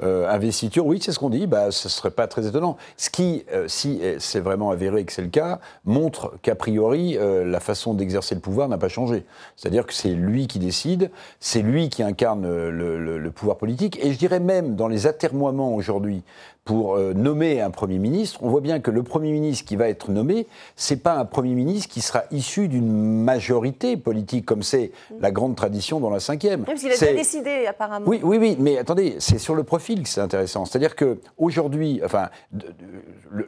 euh, 0.03 0.27
investiture, 0.27 0.85
oui, 0.85 0.99
c'est 1.01 1.11
ce 1.11 1.19
qu'on 1.19 1.29
dit, 1.29 1.45
bah, 1.45 1.69
ce 1.69 1.87
ne 1.87 1.91
serait 1.91 2.11
pas 2.11 2.27
très 2.27 2.47
étonnant. 2.47 2.77
Ce 2.97 3.11
qui, 3.11 3.45
euh, 3.53 3.67
si 3.67 4.01
c'est 4.17 4.39
vraiment 4.39 4.71
avéré 4.71 5.05
que 5.05 5.13
c'est 5.13 5.21
le 5.21 5.27
cas, 5.27 5.59
montre 5.85 6.33
qu'a 6.41 6.55
priori, 6.55 7.17
euh, 7.17 7.45
la 7.45 7.59
façon 7.59 7.93
d'exercer 7.93 8.33
le 8.33 8.41
pouvoir 8.41 8.67
n'a 8.67 8.79
pas 8.79 8.89
changé. 8.89 9.25
C'est-à-dire 9.55 9.85
que 9.85 9.93
c'est 9.93 10.09
lui 10.09 10.47
qui 10.47 10.57
décide, 10.57 11.11
c'est 11.39 11.61
lui 11.61 11.89
qui 11.89 12.01
incarne 12.01 12.47
le, 12.47 13.31
pouvoir 13.31 13.57
politique, 13.57 14.03
et 14.03 14.11
je 14.11 14.17
dirais 14.17 14.39
même 14.39 14.75
dans 14.75 14.87
les 14.87 15.07
atermoiements 15.07 15.73
aujourd'hui 15.73 16.23
pour 16.63 16.97
nommer 16.97 17.59
un 17.59 17.71
Premier 17.71 17.97
ministre, 17.97 18.39
on 18.43 18.49
voit 18.49 18.61
bien 18.61 18.79
que 18.79 18.91
le 18.91 19.03
Premier 19.03 19.31
ministre 19.31 19.65
qui 19.65 19.75
va 19.75 19.89
être 19.89 20.11
nommé, 20.11 20.47
c'est 20.75 21.01
pas 21.01 21.15
un 21.15 21.25
Premier 21.25 21.55
ministre 21.55 21.89
qui 21.89 22.01
sera 22.01 22.23
issu 22.31 22.67
d'une 22.67 23.23
majorité 23.23 23.97
politique, 23.97 24.45
comme 24.45 24.61
c'est 24.61 24.91
la 25.19 25.31
grande 25.31 25.55
tradition 25.55 25.99
dans 25.99 26.09
la 26.09 26.19
cinquième. 26.19 26.63
Parce 26.63 26.81
qu'il 26.81 26.91
a 26.91 26.97
déjà 26.97 27.13
décidé, 27.13 27.65
apparemment. 27.67 28.05
Oui, 28.07 28.19
oui, 28.23 28.37
oui, 28.37 28.57
mais 28.59 28.77
attendez, 28.77 29.15
c'est 29.19 29.39
sur 29.39 29.55
le 29.55 29.63
profil 29.63 30.05
c'est 30.05 30.21
intéressant. 30.21 30.65
C'est-à-dire 30.65 30.95
qu'aujourd'hui, 30.95 32.01
enfin, 32.03 32.29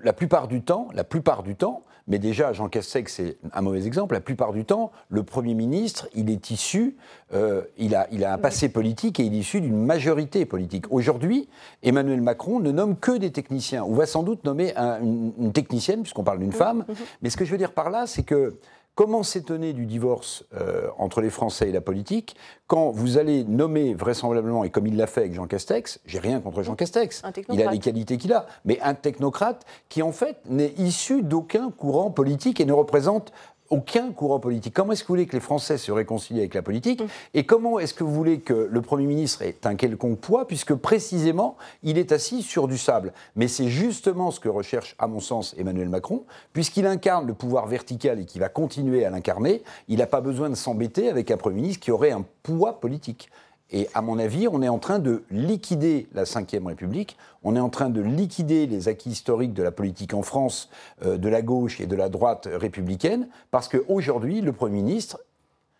la 0.03 0.13
plupart 0.13 0.47
du 0.47 0.61
temps, 0.61 0.87
la 0.93 1.03
plupart 1.03 1.43
du 1.43 1.55
temps, 1.55 1.83
mais 2.07 2.19
déjà 2.19 2.51
Jean 2.51 2.67
Castex 2.67 3.13
c'est 3.13 3.37
un 3.53 3.61
mauvais 3.61 3.85
exemple, 3.85 4.13
la 4.13 4.19
plupart 4.19 4.51
du 4.51 4.65
temps, 4.65 4.91
le 5.09 5.23
Premier 5.23 5.53
ministre, 5.53 6.09
il 6.13 6.29
est 6.29 6.51
issu, 6.51 6.97
euh, 7.33 7.61
il, 7.77 7.95
a, 7.95 8.07
il 8.11 8.25
a 8.25 8.33
un 8.33 8.37
passé 8.37 8.67
politique 8.69 9.19
et 9.19 9.23
il 9.23 9.33
est 9.33 9.39
issu 9.39 9.61
d'une 9.61 9.77
majorité 9.77 10.45
politique. 10.45 10.85
Aujourd'hui, 10.91 11.47
Emmanuel 11.81 12.21
Macron 12.21 12.59
ne 12.59 12.71
nomme 12.71 12.97
que 13.03 13.17
des 13.17 13.33
techniciens, 13.33 13.83
ou 13.83 13.95
va 13.95 14.05
sans 14.05 14.23
doute 14.23 14.45
nommer 14.45 14.73
une, 14.77 15.33
une, 15.37 15.51
technicienne, 15.51 16.03
puisqu'on 16.03 16.23
parle 16.23 16.39
d'une 16.39 16.53
femme, 16.53 16.85
mais 17.21 17.29
ce 17.29 17.35
que 17.35 17.43
je 17.43 17.51
veux 17.51 17.57
dire 17.57 17.73
par 17.73 17.89
là, 17.89 18.07
c'est 18.07 18.23
que 18.23 18.57
Comment 18.95 19.23
s'étonner 19.23 19.73
du 19.73 19.87
divorce 19.87 20.45
euh, 20.53 20.87
entre 20.99 21.21
les 21.21 21.31
Français 21.31 21.69
et 21.69 21.71
la 21.71 21.81
politique 21.81 22.35
quand 22.67 22.91
vous 22.91 23.17
allez 23.17 23.43
nommer 23.43 23.95
vraisemblablement, 23.95 24.63
et 24.63 24.69
comme 24.69 24.85
il 24.85 24.97
l'a 24.97 25.07
fait 25.07 25.21
avec 25.21 25.33
Jean 25.33 25.47
Castex, 25.47 25.99
j'ai 26.05 26.19
rien 26.19 26.39
contre 26.39 26.61
Jean 26.61 26.75
Castex, 26.75 27.23
il 27.51 27.61
a 27.61 27.71
les 27.71 27.79
qualités 27.79 28.17
qu'il 28.17 28.33
a, 28.33 28.45
mais 28.65 28.79
un 28.81 28.93
technocrate 28.93 29.65
qui 29.89 30.03
en 30.03 30.11
fait 30.11 30.37
n'est 30.47 30.73
issu 30.77 31.23
d'aucun 31.23 31.71
courant 31.71 32.11
politique 32.11 32.59
et 32.59 32.65
ne 32.65 32.73
représente 32.73 33.31
aucun 33.69 34.11
courant 34.11 34.39
politique. 34.39 34.73
Comment 34.73 34.93
est-ce 34.93 35.03
que 35.03 35.07
vous 35.07 35.13
voulez 35.13 35.25
que 35.25 35.33
les 35.33 35.39
Français 35.39 35.77
se 35.77 35.91
réconcilient 35.91 36.39
avec 36.39 36.53
la 36.53 36.61
politique 36.61 37.01
mm. 37.01 37.07
Et 37.33 37.45
comment 37.45 37.79
est-ce 37.79 37.93
que 37.93 38.03
vous 38.03 38.13
voulez 38.13 38.39
que 38.39 38.53
le 38.53 38.81
Premier 38.81 39.05
ministre 39.05 39.41
ait 39.41 39.55
un 39.63 39.75
quelconque 39.75 40.19
poids, 40.19 40.47
puisque 40.47 40.73
précisément, 40.73 41.57
il 41.81 41.97
est 41.97 42.11
assis 42.11 42.41
sur 42.41 42.67
du 42.67 42.77
sable 42.77 43.13
Mais 43.35 43.47
c'est 43.47 43.69
justement 43.69 44.31
ce 44.31 44.39
que 44.39 44.49
recherche, 44.49 44.95
à 44.99 45.07
mon 45.07 45.19
sens, 45.19 45.55
Emmanuel 45.57 45.89
Macron, 45.89 46.25
puisqu'il 46.53 46.85
incarne 46.85 47.27
le 47.27 47.33
pouvoir 47.33 47.67
vertical 47.67 48.19
et 48.19 48.25
qui 48.25 48.39
va 48.39 48.49
continuer 48.49 49.05
à 49.05 49.09
l'incarner, 49.09 49.63
il 49.87 49.99
n'a 49.99 50.07
pas 50.07 50.21
besoin 50.21 50.49
de 50.49 50.55
s'embêter 50.55 51.09
avec 51.09 51.31
un 51.31 51.37
Premier 51.37 51.61
ministre 51.61 51.83
qui 51.83 51.91
aurait 51.91 52.11
un 52.11 52.25
poids 52.43 52.79
politique. 52.79 53.29
Et 53.73 53.89
à 53.95 54.01
mon 54.03 54.19
avis, 54.19 54.47
on 54.47 54.61
est 54.61 54.69
en 54.69 54.77
train 54.77 54.99
de 54.99 55.23
liquider 55.31 56.07
la 56.13 56.23
Ve 56.23 56.65
République, 56.65 57.17
on 57.43 57.55
est 57.55 57.59
en 57.59 57.69
train 57.69 57.89
de 57.89 58.01
liquider 58.01 58.67
les 58.67 58.87
acquis 58.87 59.09
historiques 59.09 59.53
de 59.53 59.63
la 59.63 59.71
politique 59.71 60.13
en 60.13 60.21
France, 60.21 60.69
euh, 61.03 61.17
de 61.17 61.27
la 61.27 61.41
gauche 61.41 61.81
et 61.81 61.87
de 61.87 61.95
la 61.95 62.07
droite 62.07 62.47
républicaine, 62.51 63.27
parce 63.49 63.67
qu'aujourd'hui, 63.67 64.41
le 64.41 64.53
Premier 64.53 64.83
ministre, 64.83 65.19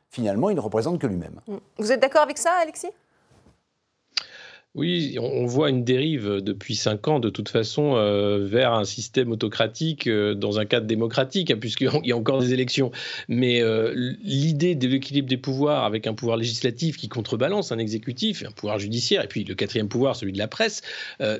finalement, 0.10 0.50
il 0.50 0.56
ne 0.56 0.62
représente 0.62 1.00
que 1.00 1.06
lui-même. 1.06 1.40
Vous 1.78 1.92
êtes 1.92 2.02
d'accord 2.02 2.24
avec 2.24 2.40
ça, 2.40 2.54
Alexis? 2.60 2.90
Oui, 4.76 5.18
on 5.22 5.46
voit 5.46 5.70
une 5.70 5.84
dérive 5.84 6.42
depuis 6.42 6.76
cinq 6.76 7.08
ans, 7.08 7.20
de 7.20 7.30
toute 7.30 7.50
façon, 7.50 7.96
euh, 7.96 8.44
vers 8.44 8.74
un 8.74 8.86
système 8.86 9.32
autocratique 9.32 10.08
euh, 10.08 10.34
dans 10.34 10.58
un 10.58 10.66
cadre 10.66 10.88
démocratique, 10.88 11.52
hein, 11.52 11.58
puisqu'il 11.60 11.92
y 12.04 12.12
a 12.12 12.18
encore 12.18 12.40
des 12.40 12.54
élections. 12.54 12.92
Mais 13.28 13.62
euh, 13.62 13.94
l'idée 14.24 14.74
de 14.74 14.88
l'équilibre 14.88 15.30
des 15.30 15.38
pouvoirs 15.38 15.84
avec 15.84 16.08
un 16.08 16.16
pouvoir 16.16 16.38
législatif 16.38 16.98
qui 16.98 17.08
contrebalance 17.08 17.72
un 17.72 17.78
exécutif, 17.78 18.44
un 18.48 18.52
pouvoir 18.52 18.80
judiciaire, 18.80 19.24
et 19.24 19.28
puis 19.28 19.44
le 19.44 19.54
quatrième 19.54 19.90
pouvoir, 19.90 20.16
celui 20.16 20.34
de 20.34 20.40
la 20.40 20.48
presse, 20.48 20.82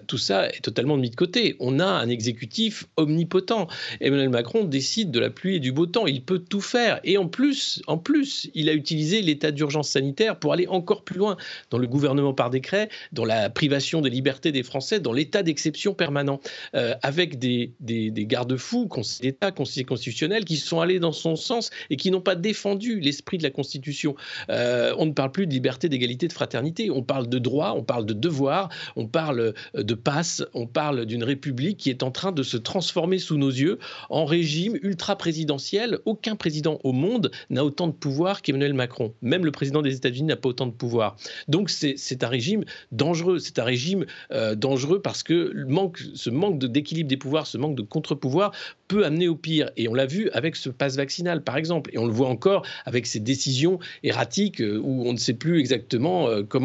tout 0.06 0.20
ça 0.20 0.48
est 0.50 0.62
totalement 0.62 0.98
mis 0.98 1.10
de 1.10 1.16
côté. 1.16 1.56
On 1.60 1.80
a 1.80 1.86
un 1.86 2.10
exécutif 2.10 2.86
omnipotent. 2.98 3.68
Emmanuel 4.00 4.30
Macron 4.30 4.64
décide 4.64 5.10
de 5.10 5.20
la 5.20 5.32
pluie 5.32 5.56
et 5.56 5.60
du 5.60 5.72
beau 5.72 5.88
temps. 5.88 6.06
Il 6.06 6.22
peut 6.22 6.40
tout 6.40 6.62
faire. 6.62 7.00
Et 7.04 7.18
en 7.18 7.28
plus, 7.28 7.82
en 7.88 7.98
plus, 7.98 8.50
il 8.54 8.70
a 8.70 8.74
utilisé 8.74 9.22
l'état 9.22 9.52
d'urgence 9.52 9.90
sanitaire 9.90 10.38
pour 10.38 10.54
aller 10.54 10.68
encore 10.68 11.04
plus 11.04 11.18
loin 11.18 11.38
dans 11.72 11.80
le 11.80 11.88
gouvernement 11.88 12.34
par 12.34 12.50
décret, 12.50 12.90
dans 13.12 13.23
la 13.26 13.50
privation 13.50 14.02
des 14.02 14.10
libertés 14.10 14.52
des 14.52 14.64
Français, 14.64 15.00
dans 15.00 15.14
l'état 15.14 15.44
d'exception 15.44 15.94
permanent, 15.94 16.40
euh, 16.76 16.94
avec 17.02 17.40
des, 17.40 17.74
des, 17.80 18.12
garde-fous, 18.26 18.88
conseil 18.88 19.32
d'État, 19.32 19.52
conseillers 19.52 19.86
constitutionnels, 19.86 20.46
qui 20.46 20.58
sont 20.58 20.80
allés 20.80 21.00
dans 21.00 21.12
son 21.12 21.36
sens 21.36 21.70
et 21.90 21.98
qui 21.98 22.12
n'ont 22.12 22.22
pas 22.22 22.36
défendu 22.36 23.00
l'esprit 23.00 23.38
de 23.38 23.44
la 23.44 23.50
Constitution. 23.50 24.16
Euh, 24.50 24.94
on 24.98 25.06
ne 25.06 25.12
parle 25.12 25.32
plus 25.32 25.48
de 25.48 25.52
liberté, 25.52 25.90
d'égalité, 25.90 26.28
de 26.28 26.34
fraternité. 26.34 26.90
On 26.92 27.04
parle 27.04 27.28
de 27.28 27.40
droit, 27.40 27.74
on 27.76 27.84
parle 27.84 28.06
de 28.06 28.14
devoir, 28.14 28.70
on 28.96 29.08
parle 29.08 29.54
euh, 29.76 29.84
de 29.84 29.94
passe, 29.94 30.44
on 30.54 30.68
parle 30.68 31.06
d'une 31.06 31.24
république 31.24 31.78
qui 31.78 31.90
est 31.90 32.04
en 32.04 32.12
train 32.12 32.32
de 32.32 32.44
se 32.44 32.58
transformer 32.58 33.20
sous 33.20 33.38
nos 33.38 33.50
yeux 33.50 33.80
en 34.10 34.26
régime 34.26 34.78
ultra-présidentiel. 34.82 36.00
Aucun 36.06 36.36
président 36.36 36.80
au 36.84 36.92
monde 36.92 37.32
n'a 37.50 37.64
autant 37.64 37.88
de 37.88 37.94
pouvoir 37.94 38.42
qu'Emmanuel 38.42 38.74
Macron. 38.74 39.14
Même 39.22 39.46
le 39.46 39.52
président 39.52 39.82
des 39.82 39.96
États-Unis 39.96 40.28
n'a 40.28 40.36
pas 40.36 40.50
autant 40.50 40.68
de 40.68 40.72
pouvoir. 40.72 41.16
Donc 41.48 41.70
c'est 41.70 42.24
un 42.24 42.28
régime 42.28 42.64
dans 42.92 43.13
c'est 43.40 43.60
un 43.60 43.64
régime 43.64 44.06
euh, 44.32 44.56
dangereux 44.56 45.02
parce 45.02 45.24
que 45.24 45.54
ce 46.16 46.30
manque 46.30 46.60
d'équilibre 46.60 47.10
des 47.10 47.18
pouvoirs, 47.18 47.48
ce 47.48 47.58
manque 47.58 47.76
de 47.76 47.82
contre-pouvoir 47.82 48.52
peut 48.88 49.06
amener 49.06 49.28
au 49.28 49.36
pire. 49.36 49.70
Et 49.78 49.88
on 49.88 49.94
l'a 49.94 50.06
vu 50.06 50.30
avec 50.32 50.56
ce 50.56 50.70
passe 50.70 50.98
vaccinal, 50.98 51.44
par 51.44 51.58
exemple. 51.58 51.90
Et 51.94 51.98
on 51.98 52.06
le 52.06 52.12
voit 52.12 52.28
encore 52.28 52.66
avec 52.86 53.06
ces 53.06 53.20
décisions 53.20 53.80
erratiques 54.04 54.62
euh, 54.62 54.80
où 54.84 55.08
on 55.08 55.14
ne 55.14 55.18
sait 55.18 55.34
plus 55.34 55.60
exactement 55.60 56.28
euh, 56.28 56.44
comment 56.44 56.64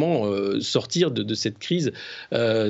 sortir 0.60 1.10
de, 1.10 1.34
cette 1.34 1.58
crise 1.58 1.92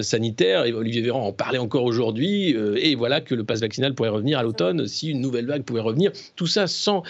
sanitaire. 0.00 0.64
Et 0.64 0.72
Olivier 0.72 1.02
Véran 1.02 1.26
en 1.26 1.32
parlait 1.32 1.58
encore 1.58 1.84
aujourd'hui. 1.84 2.50
et 2.50 2.94
voilà 2.94 3.20
que 3.20 3.34
le 3.34 3.44
passe 3.44 3.60
vaccinal 3.60 3.94
pourrait 3.94 4.10
revenir 4.10 4.38
à 4.38 4.42
l'automne 4.42 4.86
si 4.86 5.08
une 5.08 5.20
nouvelle 5.20 5.46
vague 5.46 5.62
pouvait 5.62 5.80
revenir. 5.80 6.12
Tout 6.36 6.46
ça 6.46 6.66
sans, 6.66 7.02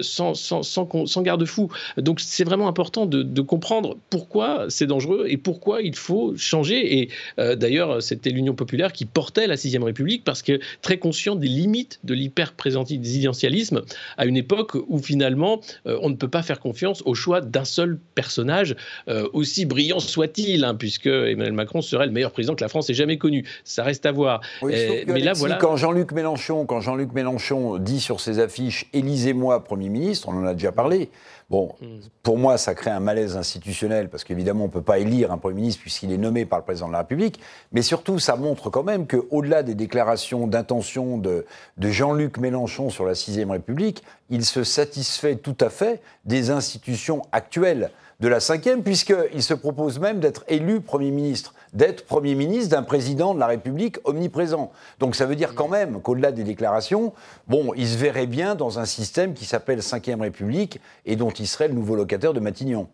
sans, 0.00 0.34
sans, 0.34 0.62
sans, 0.62 1.22
garde-fou. 1.22 1.68
Donc 1.98 2.20
c'est 2.20 2.44
vraiment 2.44 2.68
important 2.68 3.06
de 3.06 3.40
comprendre 3.40 3.96
pourquoi 4.10 4.66
c'est 4.68 4.86
dangereux 4.86 5.26
et 5.28 5.36
pourquoi 5.36 5.82
il 5.82 5.94
faut 5.94 6.11
faut 6.12 6.34
changer. 6.36 7.00
Et 7.00 7.08
euh, 7.38 7.56
d'ailleurs, 7.56 8.02
c'était 8.02 8.30
l'Union 8.30 8.54
populaire 8.54 8.92
qui 8.92 9.06
portait 9.06 9.46
la 9.46 9.56
Sixième 9.56 9.82
République 9.82 10.24
parce 10.24 10.42
que 10.42 10.60
très 10.82 10.98
conscient 10.98 11.36
des 11.36 11.48
limites 11.48 12.00
de 12.04 12.14
l'hyper-présidentialisme 12.14 13.82
à 14.18 14.26
une 14.26 14.36
époque 14.36 14.76
où 14.88 14.98
finalement 14.98 15.60
euh, 15.86 15.98
on 16.02 16.10
ne 16.10 16.14
peut 16.14 16.28
pas 16.28 16.42
faire 16.42 16.60
confiance 16.60 17.02
au 17.06 17.14
choix 17.14 17.40
d'un 17.40 17.64
seul 17.64 17.98
personnage, 18.14 18.76
euh, 19.08 19.26
aussi 19.32 19.64
brillant 19.64 20.00
soit-il, 20.00 20.64
hein, 20.64 20.74
puisque 20.74 21.06
Emmanuel 21.06 21.52
Macron 21.52 21.80
serait 21.80 22.06
le 22.06 22.12
meilleur 22.12 22.32
président 22.32 22.54
que 22.54 22.64
la 22.64 22.68
France 22.68 22.90
ait 22.90 22.94
jamais 22.94 23.16
connu. 23.16 23.44
Ça 23.64 23.82
reste 23.82 24.04
à 24.04 24.12
voir. 24.12 24.40
mais 24.62 25.20
là, 25.20 25.32
voilà. 25.32 25.56
Quand 25.56 25.76
Jean-Luc 25.76 26.12
Mélenchon, 26.12 26.66
quand 26.66 26.80
Jean-Luc 26.80 27.12
Mélenchon 27.12 27.78
dit 27.78 28.00
sur 28.00 28.20
ses 28.20 28.38
affiches 28.38 28.86
"Élisez-moi 28.92 29.64
Premier 29.64 29.88
ministre", 29.88 30.28
on 30.28 30.34
en 30.34 30.44
a 30.44 30.54
déjà 30.54 30.72
parlé. 30.72 31.10
Bon, 31.52 31.74
hmm. 31.82 31.98
pour 32.22 32.38
moi, 32.38 32.56
ça 32.56 32.74
crée 32.74 32.88
un 32.88 32.98
malaise 32.98 33.36
institutionnel 33.36 34.08
parce 34.08 34.24
qu'évidemment, 34.24 34.64
on 34.64 34.68
ne 34.68 34.72
peut 34.72 34.80
pas 34.80 34.98
élire 34.98 35.30
un 35.32 35.36
Premier 35.36 35.56
ministre 35.56 35.82
puisqu'il 35.82 36.10
est 36.10 36.16
nommé 36.16 36.46
par 36.46 36.58
le 36.58 36.64
président 36.64 36.86
de 36.86 36.92
la 36.92 37.00
République. 37.00 37.38
Mais 37.72 37.82
surtout, 37.82 38.18
ça 38.18 38.36
montre 38.36 38.70
quand 38.70 38.82
même 38.82 39.06
qu'au-delà 39.06 39.62
des 39.62 39.74
déclarations 39.74 40.46
d'intention 40.46 41.18
de, 41.18 41.44
de 41.76 41.90
Jean-Luc 41.90 42.38
Mélenchon 42.38 42.88
sur 42.88 43.04
la 43.04 43.14
Sixième 43.14 43.50
République, 43.50 44.02
il 44.30 44.46
se 44.46 44.64
satisfait 44.64 45.36
tout 45.36 45.58
à 45.60 45.68
fait 45.68 46.00
des 46.24 46.48
institutions 46.48 47.20
actuelles 47.32 47.90
de 48.20 48.28
la 48.28 48.40
cinquième, 48.40 48.82
puisqu'il 48.82 49.42
se 49.42 49.52
propose 49.52 49.98
même 49.98 50.20
d'être 50.20 50.44
élu 50.48 50.80
Premier 50.80 51.10
ministre, 51.10 51.54
d'être 51.72 52.04
Premier 52.04 52.34
ministre 52.34 52.70
d'un 52.70 52.82
président 52.82 53.34
de 53.34 53.40
la 53.40 53.46
République 53.46 53.96
omniprésent. 54.04 54.72
Donc 54.98 55.14
ça 55.16 55.26
veut 55.26 55.36
dire 55.36 55.54
quand 55.54 55.68
même 55.68 56.00
qu'au-delà 56.00 56.32
des 56.32 56.44
déclarations, 56.44 57.12
bon, 57.48 57.72
il 57.74 57.86
se 57.86 57.98
verrait 57.98 58.26
bien 58.26 58.54
dans 58.54 58.78
un 58.78 58.84
système 58.84 59.34
qui 59.34 59.44
s'appelle 59.44 59.82
Cinquième 59.82 60.20
République 60.20 60.80
et 61.06 61.16
dont 61.16 61.30
il 61.30 61.46
serait 61.46 61.68
le 61.68 61.74
nouveau 61.74 61.96
locataire 61.96 62.34
de 62.34 62.40
Matignon. 62.40 62.88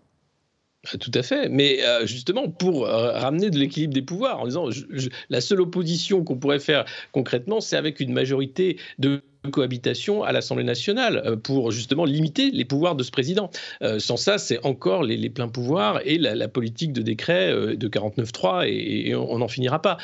Tout 1.00 1.10
à 1.12 1.22
fait, 1.24 1.48
mais 1.48 1.84
euh, 1.84 2.06
justement 2.06 2.48
pour 2.48 2.86
euh, 2.86 3.10
ramener 3.12 3.50
de 3.50 3.58
l'équilibre 3.58 3.92
des 3.92 4.02
pouvoirs, 4.02 4.40
en 4.40 4.46
disant 4.46 4.68
la 5.28 5.40
seule 5.40 5.60
opposition 5.60 6.22
qu'on 6.22 6.36
pourrait 6.36 6.60
faire 6.60 6.84
concrètement, 7.10 7.60
c'est 7.60 7.76
avec 7.76 7.98
une 7.98 8.12
majorité 8.12 8.78
de 8.98 9.20
cohabitation 9.50 10.24
à 10.24 10.32
l'Assemblée 10.32 10.64
nationale 10.64 11.22
euh, 11.24 11.36
pour 11.36 11.70
justement 11.70 12.04
limiter 12.04 12.50
les 12.50 12.64
pouvoirs 12.64 12.96
de 12.96 13.02
ce 13.02 13.10
président. 13.10 13.50
Euh, 13.82 13.98
sans 13.98 14.16
ça, 14.16 14.38
c'est 14.38 14.64
encore 14.64 15.02
les, 15.02 15.30
pleins 15.30 15.48
pouvoirs 15.48 16.00
et 16.04 16.18
la, 16.18 16.48
politique 16.48 16.92
de 16.92 17.02
décret 17.02 17.52
euh, 17.52 17.76
de 17.76 17.88
49.3 17.88 18.66
et, 18.66 19.08
et, 19.08 19.14
on 19.14 19.38
n'en 19.38 19.48
finira 19.48 19.80
pas. 19.80 19.98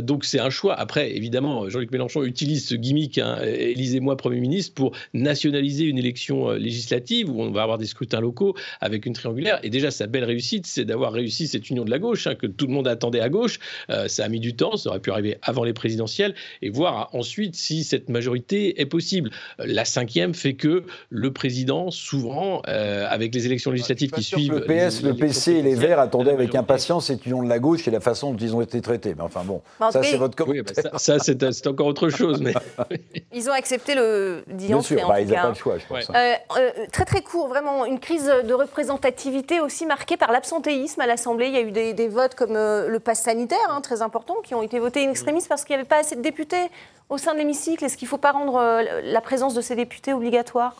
donc 0.00 0.24
c'est 0.24 0.38
un 0.38 0.50
choix. 0.50 0.74
Après, 0.74 1.14
évidemment, 1.14 1.68
Jean-Luc 1.68 1.90
Mélenchon 1.92 2.22
utilise 2.22 2.66
ce 2.66 2.74
gimmick, 2.74 3.18
hein, 3.18 3.38
élisez-moi 3.42 4.16
Premier 4.16 4.40
ministre, 4.40 4.74
pour 4.74 4.92
nationaliser 5.14 5.84
une 5.84 5.98
élection 5.98 6.50
législative 6.50 7.30
où 7.30 7.42
on 7.42 7.50
va 7.50 7.62
avoir 7.62 7.78
des 7.78 7.86
scrutins 7.86 8.20
locaux 8.20 8.54
avec 8.80 9.06
une 9.06 9.12
triangulaire. 9.12 9.58
Et 9.62 9.70
déjà, 9.70 9.90
sa 9.90 10.06
belle 10.06 10.24
réussite, 10.24 10.66
c'est 10.66 10.84
d'avoir 10.84 11.12
réussi 11.12 11.48
cette 11.48 11.68
union 11.70 11.84
de 11.84 11.90
la 11.90 11.98
gauche, 11.98 12.26
hein, 12.26 12.34
que 12.34 12.46
tout 12.46 12.66
le 12.66 12.72
monde 12.72 12.88
attendait 12.88 13.20
à 13.20 13.28
gauche. 13.28 13.58
ça 14.06 14.24
a 14.24 14.28
mis 14.28 14.40
du 14.40 14.54
temps, 14.54 14.76
ça 14.76 14.90
aurait 14.90 15.00
pu 15.00 15.10
arriver 15.10 15.36
avant 15.42 15.64
les 15.64 15.72
présidentielles, 15.72 16.34
et 16.62 16.70
voir 16.70 17.10
ensuite 17.12 17.56
si 17.56 17.84
cette 17.84 18.08
majorité 18.08 18.69
est 18.76 18.86
possible. 18.86 19.30
La 19.58 19.84
cinquième 19.84 20.34
fait 20.34 20.54
que 20.54 20.84
le 21.08 21.32
président, 21.32 21.90
souvent, 21.90 22.62
euh, 22.68 23.06
avec 23.08 23.34
les 23.34 23.46
élections 23.46 23.70
législatives 23.70 24.10
qui 24.10 24.22
suivent. 24.22 24.52
Le 24.54 24.88
PS, 24.88 25.02
le 25.02 25.14
PC 25.14 25.52
et 25.52 25.62
les 25.62 25.74
Verts 25.74 26.00
attendaient 26.00 26.32
avec 26.32 26.54
impatience 26.54 27.06
cette 27.06 27.24
union 27.26 27.42
de 27.42 27.48
la 27.48 27.58
gauche 27.58 27.86
et 27.88 27.90
la 27.90 28.00
façon 28.00 28.32
dont 28.32 28.38
ils 28.38 28.54
ont 28.54 28.60
été 28.60 28.80
traités. 28.80 29.14
Mais 29.16 29.22
enfin 29.22 29.42
bon, 29.44 29.62
ça 29.90 30.02
c'est 30.02 30.16
votre 30.16 30.36
oui, 30.46 30.62
bah, 30.62 30.72
ça, 30.96 31.18
c'est 31.18 31.66
encore 31.66 31.86
autre 31.86 32.08
chose. 32.08 32.40
Mais... 32.40 32.54
ils 33.32 33.48
ont 33.48 33.52
accepté 33.52 33.94
le 33.94 34.42
Bien 34.46 34.80
sûr, 34.80 35.06
bah, 35.06 35.20
ils 35.20 35.28
n'ont 35.28 35.34
pas 35.34 35.48
le 35.48 35.54
choix, 35.54 35.78
je 35.78 35.86
pense. 35.86 36.10
Euh, 36.10 36.34
euh, 36.58 36.70
très 36.92 37.04
très 37.04 37.22
court, 37.22 37.48
vraiment, 37.48 37.84
une 37.84 38.00
crise 38.00 38.24
de 38.26 38.54
représentativité 38.54 39.60
aussi 39.60 39.86
marquée 39.86 40.16
par 40.16 40.32
l'absentéisme 40.32 41.00
à 41.00 41.06
l'Assemblée. 41.06 41.46
Il 41.46 41.52
y 41.52 41.56
a 41.56 41.62
eu 41.62 41.92
des, 41.94 42.08
votes 42.08 42.34
comme 42.34 42.54
le 42.54 42.98
pass 42.98 43.22
sanitaire, 43.22 43.58
hein, 43.68 43.80
très 43.80 44.02
important, 44.02 44.36
qui 44.42 44.54
ont 44.54 44.62
été 44.62 44.78
votés 44.78 45.06
in 45.06 45.10
extremis 45.10 45.44
parce 45.48 45.64
qu'il 45.64 45.74
n'y 45.74 45.80
avait 45.80 45.88
pas 45.88 45.98
assez 45.98 46.16
de 46.16 46.22
députés 46.22 46.68
au 47.10 47.18
sein 47.18 47.34
de 47.34 47.38
l'hémicycle 47.38 47.84
Est-ce 47.84 47.96
qu'il 47.96 48.06
ne 48.06 48.10
faut 48.10 48.18
pas 48.18 48.32
rendre 48.32 48.56
euh, 48.56 48.82
la 49.02 49.20
présence 49.20 49.54
de 49.54 49.60
ces 49.60 49.76
députés 49.76 50.12
obligatoire? 50.12 50.74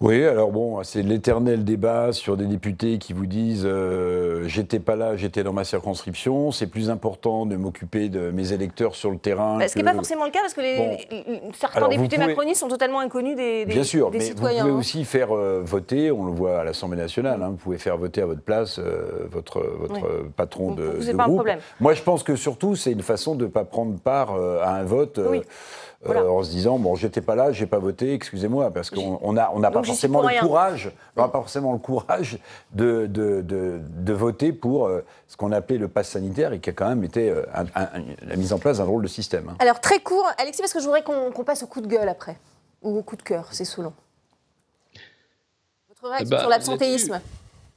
Oui, 0.00 0.24
alors 0.24 0.52
bon, 0.52 0.82
c'est 0.82 1.02
l'éternel 1.02 1.64
débat 1.64 2.12
sur 2.12 2.36
des 2.36 2.46
députés 2.46 2.98
qui 2.98 3.12
vous 3.12 3.26
disent 3.26 3.64
euh, 3.64 4.46
j'étais 4.46 4.78
pas 4.78 4.94
là, 4.94 5.16
j'étais 5.16 5.42
dans 5.42 5.52
ma 5.52 5.64
circonscription, 5.64 6.52
c'est 6.52 6.66
plus 6.66 6.90
important 6.90 7.46
de 7.46 7.56
m'occuper 7.56 8.08
de 8.08 8.30
mes 8.30 8.52
électeurs 8.52 8.94
sur 8.94 9.10
le 9.10 9.18
terrain. 9.18 9.58
Ce 9.66 9.72
qui 9.72 9.78
n'est 9.78 9.84
pas 9.84 9.94
forcément 9.94 10.24
le 10.26 10.30
cas 10.30 10.40
parce 10.40 10.54
que 10.54 10.60
certains 11.54 11.88
députés 11.88 12.18
macronistes 12.18 12.60
sont 12.60 12.68
totalement 12.68 13.00
inconnus 13.00 13.36
des, 13.36 13.64
des, 13.64 13.72
Bien 13.72 13.84
sûr, 13.84 14.10
mais 14.10 14.18
Vous 14.18 14.34
pouvez 14.34 14.58
hein. 14.58 14.66
aussi 14.68 15.04
faire 15.04 15.34
euh, 15.34 15.62
voter, 15.64 16.10
on 16.10 16.26
le 16.26 16.32
voit 16.32 16.60
à 16.60 16.64
l'Assemblée 16.64 16.98
nationale, 16.98 17.42
hein, 17.42 17.50
vous 17.50 17.56
pouvez 17.56 17.78
faire 17.78 17.96
voter 17.96 18.20
à 18.20 18.26
votre 18.26 18.42
place 18.42 18.78
euh, 18.78 19.26
votre, 19.30 19.60
votre 19.60 20.26
patron 20.36 20.72
de, 20.72 20.84
vous, 20.84 21.06
de 21.06 21.12
pas 21.12 21.24
groupe. 21.24 21.34
Un 21.34 21.36
problème. 21.36 21.58
Moi, 21.80 21.94
je 21.94 22.02
pense 22.02 22.22
que 22.22 22.36
surtout, 22.36 22.76
c'est 22.76 22.92
une 22.92 23.02
façon 23.02 23.34
de 23.34 23.44
ne 23.44 23.50
pas 23.50 23.64
prendre 23.64 23.98
part 23.98 24.34
à 24.34 24.76
un 24.76 24.84
vote. 24.84 25.18
Euh, 26.04 26.28
en 26.28 26.42
se 26.42 26.50
disant 26.50 26.78
bon 26.78 26.94
j'étais 26.94 27.20
pas 27.20 27.34
là, 27.34 27.52
j'ai 27.52 27.66
pas 27.66 27.78
voté, 27.78 28.12
excusez-moi, 28.12 28.70
parce 28.70 28.90
qu'on 28.90 29.32
n'a 29.32 29.50
on 29.54 29.60
pas 29.60 29.82
forcément 29.82 30.22
le 30.22 30.40
courage, 30.40 30.92
on 31.16 31.22
pas 31.22 31.30
forcément 31.30 31.72
le 31.72 31.78
courage 31.78 32.38
de, 32.72 33.06
de, 33.06 33.42
de, 33.42 34.12
voter 34.12 34.52
pour 34.52 34.86
euh, 34.86 35.04
ce 35.26 35.36
qu'on 35.36 35.52
appelait 35.52 35.78
le 35.78 35.88
pass 35.88 36.10
sanitaire 36.10 36.52
et 36.52 36.60
qui 36.60 36.70
a 36.70 36.72
quand 36.72 36.88
même 36.88 37.02
été 37.02 37.30
euh, 37.30 37.42
la 38.22 38.36
mise 38.36 38.52
en 38.52 38.58
place 38.58 38.78
d'un 38.78 38.84
drôle 38.84 39.02
de 39.02 39.08
système. 39.08 39.48
Hein. 39.48 39.56
Alors 39.58 39.80
très 39.80 40.00
court, 40.00 40.28
Alexis, 40.38 40.60
parce 40.60 40.72
que 40.72 40.80
je 40.80 40.84
voudrais 40.84 41.02
qu'on 41.02 41.44
passe 41.44 41.62
au 41.62 41.66
coup 41.66 41.80
de 41.80 41.86
gueule 41.88 42.08
après 42.08 42.36
ou 42.82 42.98
au 42.98 43.02
coup 43.02 43.16
de 43.16 43.22
cœur, 43.22 43.48
c'est 43.50 43.64
Soulon. 43.64 43.92
Votre 45.88 46.08
réaction 46.08 46.28
bah, 46.28 46.40
sur 46.40 46.50
l'absentéisme? 46.50 47.20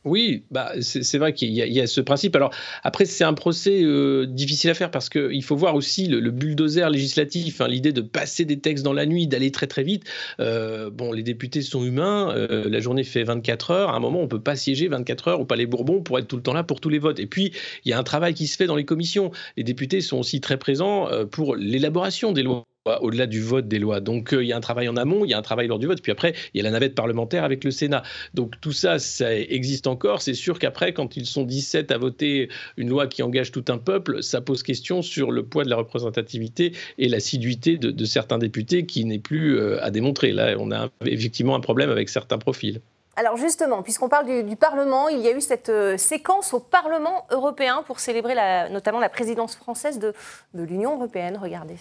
Oui, 0.05 0.45
bah, 0.49 0.71
c'est 0.79 1.17
vrai 1.17 1.33
qu'il 1.33 1.49
y, 1.49 1.81
a 1.81 1.87
ce 1.87 1.99
principe. 1.99 2.33
Alors 2.37 2.53
après, 2.83 3.03
c'est 3.03 3.25
un 3.25 3.33
procès 3.33 3.83
euh, 3.83 4.25
difficile 4.25 4.69
à 4.69 4.73
faire 4.73 4.91
parce 4.91 5.09
qu'il 5.09 5.43
faut 5.43 5.57
voir 5.57 5.75
aussi 5.75 6.07
le, 6.07 6.31
bulldozer 6.31 6.89
législatif, 6.89 7.59
hein, 7.59 7.67
l'idée 7.67 7.91
de 7.91 7.99
passer 7.99 8.45
des 8.45 8.59
textes 8.59 8.85
dans 8.85 8.93
la 8.93 9.05
nuit, 9.05 9.27
d'aller 9.27 9.51
très 9.51 9.67
très 9.67 9.83
vite. 9.83 10.05
Euh, 10.39 10.89
bon, 10.89 11.11
les 11.11 11.23
députés 11.23 11.61
sont 11.61 11.83
humains, 11.83 12.33
euh, 12.33 12.69
la 12.69 12.79
journée 12.79 13.03
fait 13.03 13.23
24 13.23 13.71
heures. 13.71 13.89
À 13.89 13.97
un 13.97 13.99
moment, 13.99 14.19
on 14.19 14.23
ne 14.23 14.27
peut 14.27 14.41
pas 14.41 14.55
siéger 14.55 14.87
24 14.87 15.27
heures 15.27 15.41
au 15.41 15.45
Palais 15.45 15.65
Bourbon 15.65 16.01
pour 16.01 16.17
être 16.17 16.27
tout 16.27 16.37
le 16.37 16.43
temps 16.43 16.53
là 16.53 16.63
pour 16.63 16.79
tous 16.79 16.89
les 16.89 16.99
votes. 16.99 17.19
Et 17.19 17.27
puis, 17.27 17.51
il 17.83 17.89
y 17.89 17.93
a 17.93 17.99
un 17.99 18.03
travail 18.03 18.33
qui 18.33 18.47
se 18.47 18.55
fait 18.55 18.67
dans 18.67 18.77
les 18.77 18.85
commissions. 18.85 19.31
Les 19.57 19.63
députés 19.65 19.99
sont 19.99 20.17
aussi 20.17 20.39
très 20.39 20.57
présents 20.57 21.09
pour 21.29 21.57
l'élaboration 21.57 22.31
des 22.31 22.43
lois 22.43 22.65
au-delà 23.01 23.27
du 23.27 23.41
vote 23.41 23.67
des 23.67 23.79
lois. 23.79 23.99
Donc 23.99 24.33
euh, 24.33 24.43
il 24.43 24.47
y 24.47 24.53
a 24.53 24.57
un 24.57 24.61
travail 24.61 24.87
en 24.89 24.97
amont, 24.97 25.25
il 25.25 25.31
y 25.31 25.33
a 25.33 25.37
un 25.37 25.41
travail 25.41 25.67
lors 25.67 25.79
du 25.79 25.87
vote, 25.87 26.01
puis 26.01 26.11
après 26.11 26.33
il 26.53 26.57
y 26.57 26.61
a 26.61 26.63
la 26.63 26.71
navette 26.71 26.95
parlementaire 26.95 27.43
avec 27.43 27.63
le 27.63 27.71
Sénat. 27.71 28.03
Donc 28.33 28.59
tout 28.61 28.71
ça, 28.71 28.99
ça 28.99 29.35
existe 29.35 29.87
encore. 29.87 30.21
C'est 30.21 30.33
sûr 30.33 30.59
qu'après, 30.59 30.93
quand 30.93 31.17
ils 31.17 31.25
sont 31.25 31.43
17 31.43 31.91
à 31.91 31.97
voter 31.97 32.49
une 32.77 32.89
loi 32.89 33.07
qui 33.07 33.23
engage 33.23 33.51
tout 33.51 33.65
un 33.69 33.77
peuple, 33.77 34.23
ça 34.23 34.41
pose 34.41 34.63
question 34.63 35.01
sur 35.01 35.31
le 35.31 35.43
poids 35.43 35.63
de 35.63 35.69
la 35.69 35.75
représentativité 35.75 36.73
et 36.97 37.07
l'assiduité 37.07 37.77
de, 37.77 38.05
certains 38.05 38.37
députés 38.37 38.85
qui 38.85 39.05
n'est 39.05 39.19
plus 39.19 39.57
euh, 39.57 39.83
à 39.83 39.91
démontrer. 39.91 40.31
Là, 40.31 40.55
on 40.57 40.71
a 40.71 40.89
effectivement 41.05 41.55
un 41.55 41.59
problème 41.59 41.89
avec 41.89 42.09
certains 42.09 42.37
profils. 42.37 42.81
Alors 43.19 43.35
justement, 43.35 43.83
puisqu'on 43.83 44.07
parle 44.07 44.45
du, 44.45 44.55
Parlement, 44.55 45.09
il 45.09 45.19
y 45.19 45.27
a 45.27 45.35
eu 45.35 45.41
cette 45.41 45.67
euh, 45.67 45.97
séquence 45.97 46.53
au 46.53 46.61
Parlement 46.61 47.25
européen 47.31 47.83
pour 47.85 47.99
célébrer 47.99 48.33
notamment 48.71 48.99
la 48.99 49.09
présidence 49.09 49.57
française 49.57 49.99
de 49.99 50.13
l'Union 50.53 50.95
européenne. 50.95 51.37
Regardez. 51.41 51.75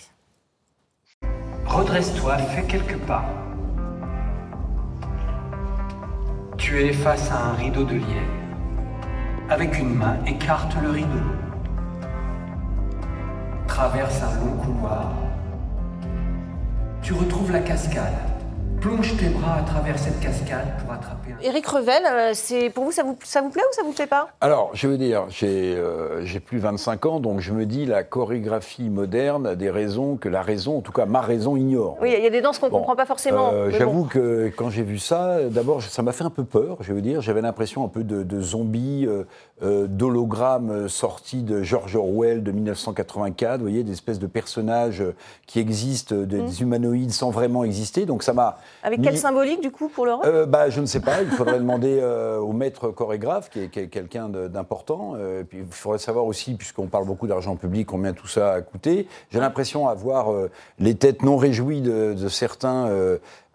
Redresse-toi, 1.68 2.38
fais 2.38 2.62
quelques 2.62 2.96
pas. 3.00 3.24
Tu 6.56 6.82
es 6.82 6.92
face 6.92 7.30
à 7.30 7.50
un 7.50 7.52
rideau 7.52 7.84
de 7.84 7.94
lierre. 7.94 8.32
Avec 9.50 9.78
une 9.78 9.94
main, 9.94 10.16
écarte 10.26 10.74
le 10.82 10.90
rideau. 10.90 11.28
Traverse 13.66 14.22
un 14.22 14.40
long 14.40 14.56
couloir. 14.56 15.12
Tu 17.02 17.12
retrouves 17.12 17.52
la 17.52 17.60
cascade. 17.60 18.37
Plonge 18.80 19.16
tes 19.16 19.28
bras 19.30 19.56
à 19.56 19.62
travers 19.62 19.98
cette 19.98 20.20
cascade 20.20 20.68
pour 20.80 20.92
attraper 20.92 21.32
un... 21.32 21.42
Éric 21.42 21.66
Revel, 21.66 22.02
euh, 22.06 22.30
c'est, 22.32 22.70
pour 22.70 22.84
vous 22.84 22.92
ça, 22.92 23.02
vous, 23.02 23.18
ça 23.24 23.42
vous 23.42 23.50
plaît 23.50 23.62
ou 23.68 23.74
ça 23.74 23.82
vous 23.82 23.90
plaît 23.90 24.06
pas? 24.06 24.28
Alors, 24.40 24.70
je 24.72 24.86
veux 24.86 24.96
dire, 24.96 25.24
j'ai, 25.30 25.74
euh, 25.74 26.24
j'ai 26.24 26.38
plus 26.38 26.58
25 26.58 27.06
ans, 27.06 27.18
donc 27.18 27.40
je 27.40 27.52
me 27.52 27.66
dis 27.66 27.86
la 27.86 28.04
chorégraphie 28.04 28.88
moderne 28.88 29.48
a 29.48 29.56
des 29.56 29.70
raisons 29.70 30.16
que 30.16 30.28
la 30.28 30.42
raison, 30.42 30.78
en 30.78 30.80
tout 30.80 30.92
cas 30.92 31.06
ma 31.06 31.20
raison, 31.20 31.56
ignore. 31.56 31.96
Oui, 32.00 32.14
il 32.16 32.22
y 32.22 32.26
a 32.26 32.30
des 32.30 32.40
danses 32.40 32.60
qu'on 32.60 32.66
ne 32.66 32.70
comprend 32.70 32.94
pas 32.94 33.06
forcément. 33.06 33.50
Euh, 33.52 33.70
j'avoue 33.76 34.04
que 34.04 34.52
quand 34.56 34.70
j'ai 34.70 34.84
vu 34.84 34.98
ça, 34.98 35.38
d'abord, 35.50 35.82
ça 35.82 36.02
m'a 36.02 36.12
fait 36.12 36.24
un 36.24 36.30
peu 36.30 36.44
peur, 36.44 36.76
je 36.80 36.92
veux 36.92 37.02
dire. 37.02 37.20
J'avais 37.20 37.42
l'impression 37.42 37.84
un 37.84 37.88
peu 37.88 38.04
de, 38.04 38.22
de 38.22 38.40
zombies, 38.40 39.08
d'hologrammes 39.60 40.88
sortis 40.88 41.42
de 41.42 41.64
George 41.64 41.96
Orwell 41.96 42.44
de 42.44 42.52
1984, 42.52 43.56
vous 43.56 43.62
voyez, 43.62 43.82
des 43.82 43.92
espèces 43.92 44.20
de 44.20 44.28
personnages 44.28 45.02
qui 45.48 45.58
existent, 45.58 46.14
des, 46.14 46.26
des 46.26 46.42
mm. 46.42 46.62
humanoïdes 46.62 47.10
sans 47.10 47.30
vraiment 47.30 47.64
exister. 47.64 48.06
Donc 48.06 48.22
ça 48.22 48.32
m'a 48.32 48.58
avec 48.82 49.02
quelle 49.02 49.18
symbolique 49.18 49.60
du 49.60 49.70
coup 49.70 49.88
pour 49.88 50.06
l'Europe 50.06 50.24
euh, 50.26 50.46
bah, 50.46 50.70
Je 50.70 50.80
ne 50.80 50.86
sais 50.86 51.00
pas, 51.00 51.22
il 51.22 51.30
faudrait 51.30 51.58
demander 51.58 51.98
euh, 52.00 52.38
au 52.38 52.52
maître 52.52 52.90
chorégraphe, 52.90 53.50
qui 53.50 53.60
est, 53.60 53.88
quelqu'un 53.88 54.28
d'important. 54.28 55.14
Euh, 55.16 55.44
puis 55.44 55.58
il 55.58 55.66
faudrait 55.70 55.98
savoir 55.98 56.26
aussi, 56.26 56.54
puisqu'on 56.54 56.86
parle 56.86 57.06
beaucoup 57.06 57.26
d'argent 57.26 57.56
public, 57.56 57.86
combien 57.86 58.12
tout 58.12 58.28
ça 58.28 58.52
a 58.52 58.60
coûté. 58.60 59.08
J'ai 59.30 59.40
l'impression 59.40 59.86
d'avoir 59.86 60.28
les 60.78 60.94
têtes 60.94 61.22
non 61.22 61.36
réjouies 61.36 61.80
de, 61.80 62.28
certains 62.28 62.90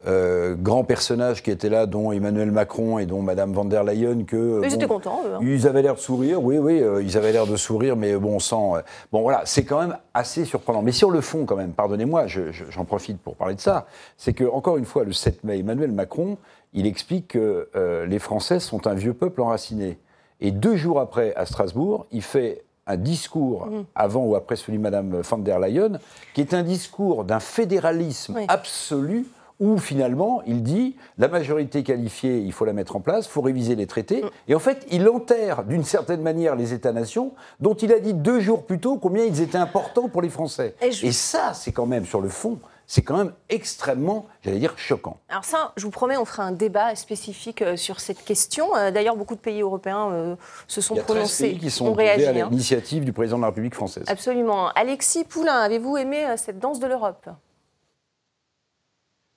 euh, 0.06 0.56
grands 0.56 0.84
personnages 0.84 1.42
qui 1.44 1.50
étaient 1.52 1.70
là, 1.70 1.86
dont 1.86 2.12
Emmanuel 2.12 2.52
Macron 2.52 3.00
et 3.00 3.06
dont 3.06 3.22
Madame 3.22 3.54
van 3.54 3.66
der 3.66 3.84
Leyen, 3.84 4.24
que 4.26 4.62
Ils 4.63 4.70
bon, 4.70 4.76
étaient 4.76 4.88
contents, 4.88 5.22
eux. 5.26 5.36
hein. 5.36 5.39
ils 5.42 5.66
avaient 5.68 5.82
l'air 5.82 5.96
de 5.96 6.00
sourire, 6.00 6.44
oui, 6.44 6.58
oui, 6.58 6.82
euh, 6.82 7.02
ils 7.02 7.18
avaient 7.18 7.32
l'air 7.32 7.48
de 7.48 7.56
sourire, 7.56 7.96
mais 7.96 8.16
bon, 8.16 8.39
sans. 8.39 8.76
euh, 8.76 8.82
bon, 9.12 9.22
voilà, 9.22 9.42
c'est 9.46 9.63
quand 9.63 9.80
même 9.80 9.98
assez 10.13 10.46
surprenant. 10.46 10.82
Mais 10.82 10.92
sur 10.92 11.10
le 11.12 11.22
fond, 11.22 11.46
quand 11.46 11.56
même, 11.56 11.72
pardonnez-moi, 11.72 12.28
je- 12.28 12.52
je- 12.52 12.66
j'en 12.70 12.86
profite 12.86 13.20
pour 13.20 13.36
parler 13.36 13.56
de 13.56 13.62
ça, 13.62 13.88
c'est 14.18 14.34
que, 14.34 14.44
encore 14.44 14.78
une 14.78 14.86
fois, 14.86 15.04
le 15.06 15.13
7 15.13 15.44
mai, 15.44 15.60
Emmanuel 15.60 15.92
Macron, 15.92 16.38
il 16.74 16.86
explique 16.88 17.30
que 17.30 17.70
euh, 17.76 18.06
les 18.06 18.20
Français 18.20 18.60
sont 18.60 18.88
un 18.88 18.94
vieux 18.96 19.13
peuple 19.13 19.42
enraciné. 19.42 19.98
Et 20.42 20.52
deux 20.52 20.76
jours 20.76 21.00
après, 21.00 21.34
à 21.36 21.46
Strasbourg, 21.46 22.08
il 22.12 22.22
fait 22.22 22.63
un 22.86 22.98
discours, 22.98 23.70
avant 23.96 24.26
ou 24.26 24.36
après 24.36 24.58
celui 24.58 24.78
de 24.78 24.84
Madame 24.84 25.22
van 25.22 25.38
der 25.38 25.58
Leyen, 25.60 26.00
qui 26.34 26.42
est 26.42 26.54
un 26.54 26.63
discours 26.63 27.24
d'un 27.24 27.39
fédéralisme 27.39 28.34
Oui. 28.36 28.46
absolu 28.50 29.26
où 29.60 29.78
finalement 29.78 30.42
il 30.46 30.63
dit 30.63 30.96
la 31.18 31.28
majorité 31.28 31.84
qualifiée, 31.84 32.39
il 32.39 32.52
faut 32.52 32.66
la 32.66 32.74
mettre 32.74 32.96
en 32.96 33.00
place, 33.00 33.26
il 33.26 33.30
faut 33.30 33.42
réviser 33.42 33.76
les 33.76 33.88
traités. 33.88 34.24
Et 34.48 34.56
en 34.56 34.60
fait, 34.60 34.86
il 34.92 35.08
enterre 35.10 35.63
d'une 35.63 35.84
certaine 35.84 36.22
manière 36.22 36.56
les 36.56 36.74
États-nations 36.74 37.34
dont 37.60 37.74
il 37.74 37.92
a 37.94 38.00
dit 38.00 38.13
deux 38.13 38.39
jours 38.39 38.66
plus 38.66 38.80
tôt 38.80 38.98
combien 38.98 39.26
ils 39.26 39.42
étaient 39.42 39.58
importants 39.58 40.10
pour 40.10 40.22
les 40.22 40.30
Français. 40.30 40.76
Et 40.82 41.12
ça, 41.12 41.54
c'est 41.54 41.72
quand 41.72 41.86
même, 41.86 42.06
sur 42.06 42.22
le 42.22 42.30
fond, 42.30 42.60
c'est 42.86 43.02
quand 43.02 43.18
même 43.18 43.34
extrêmement, 43.50 44.28
j'allais 44.44 44.60
dire, 44.60 44.78
choquant. 44.78 45.18
Alors 45.30 45.46
ça, 45.46 45.72
je 45.78 45.84
vous 45.84 45.92
promets, 45.92 46.18
on 46.18 46.26
fera 46.26 46.44
un 46.44 46.52
débat 46.52 46.96
spécifique 46.96 47.62
euh, 47.62 47.78
sur 47.78 48.00
cette 48.00 48.24
question. 48.24 48.76
Euh, 48.76 48.92
D'ailleurs, 48.92 49.16
beaucoup 49.16 49.36
de 49.36 49.39
pays 49.39 49.62
européens 49.62 50.12
euh, 50.12 50.36
se 50.68 50.82
sont 50.82 50.96
Il 50.96 50.98
y 50.98 51.00
a 51.00 51.04
13 51.04 51.16
prononcés, 51.16 51.50
pays 51.50 51.60
qui 51.60 51.72
sont 51.72 51.94
réagi. 51.94 52.26
à 52.26 52.30
hein. 52.30 52.50
l'initiative 52.50 53.06
du 53.06 53.13
président 53.13 53.38
de 53.38 53.42
la 53.44 53.48
République 53.48 53.76
française. 53.76 54.04
Absolument. 54.08 54.70
Alexis 54.76 55.24
Poulain, 55.24 55.60
avez-vous 55.60 55.98
aimé 55.98 56.26
cette 56.38 56.60
danse 56.60 56.80
de 56.80 56.88
l'Europe? 56.88 57.30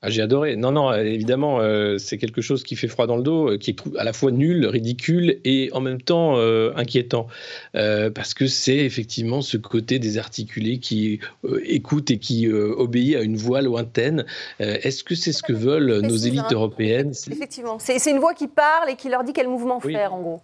Ah, 0.07 0.11
J'ai 0.11 0.23
adoré. 0.23 0.55
Non, 0.55 0.71
non, 0.71 0.89
euh, 0.93 1.03
évidemment, 1.03 1.59
euh, 1.59 1.99
c'est 1.99 2.17
quelque 2.17 2.41
chose 2.41 2.63
qui 2.63 2.77
fait 2.77 2.87
froid 2.87 3.09
dans 3.09 3.17
le 3.17 3.25
dos, 3.25 3.51
euh, 3.51 3.59
qui 3.59 3.71
est 3.71 3.77
à 3.99 4.05
la 4.05 4.13
fois 4.13 4.31
nul, 4.31 4.65
ridicule 4.65 5.41
et 5.45 5.69
en 5.73 5.81
même 5.81 6.01
temps 6.01 6.37
euh, 6.39 6.71
inquiétant. 6.77 7.27
Euh, 7.75 8.09
parce 8.09 8.33
que 8.33 8.47
c'est 8.47 8.77
effectivement 8.77 9.43
ce 9.43 9.57
côté 9.57 9.99
désarticulé 9.99 10.79
qui 10.79 11.19
euh, 11.45 11.61
écoute 11.65 12.13
et 12.13 12.19
qui 12.19 12.47
euh, 12.47 12.73
obéit 12.79 13.17
à 13.17 13.23
une 13.23 13.37
voix 13.37 13.63
lointaine. 13.63 14.25
Euh, 14.61 14.79
Est-ce 14.85 15.03
que 15.03 15.17
c'est 15.17 15.33
ce 15.33 15.43
que 15.43 15.53
veulent 15.53 16.03
nos 16.03 16.17
élites 16.17 16.39
hein. 16.39 16.49
européennes 16.53 17.13
Effectivement. 17.29 17.79
C'est 17.81 18.09
une 18.09 18.19
voix 18.21 18.35
qui 18.35 18.47
parle 18.47 18.89
et 18.91 18.95
qui 18.95 19.09
leur 19.09 19.25
dit 19.25 19.33
quel 19.33 19.49
mouvement 19.49 19.81
Oui. 19.83 19.95
faire, 19.95 20.15
en 20.15 20.21
gros. 20.21 20.41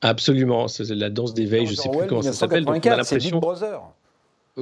Absolument, 0.00 0.66
c'est 0.66 0.88
la 0.94 1.10
danse 1.10 1.32
d'éveil, 1.32 1.66
je 1.66 1.72
ne 1.72 1.76
sais 1.76 1.88
plus 1.90 2.08
comment 2.08 2.22
ça 2.22 2.32
s'appelle. 2.32 2.64
donc 2.64 2.74
on 2.74 2.90
a 2.90 2.96
1984, 2.96 3.06
c'est 3.06 3.16
Big 3.18 3.34
l'impression 3.34 3.38
Brother. 3.38 3.82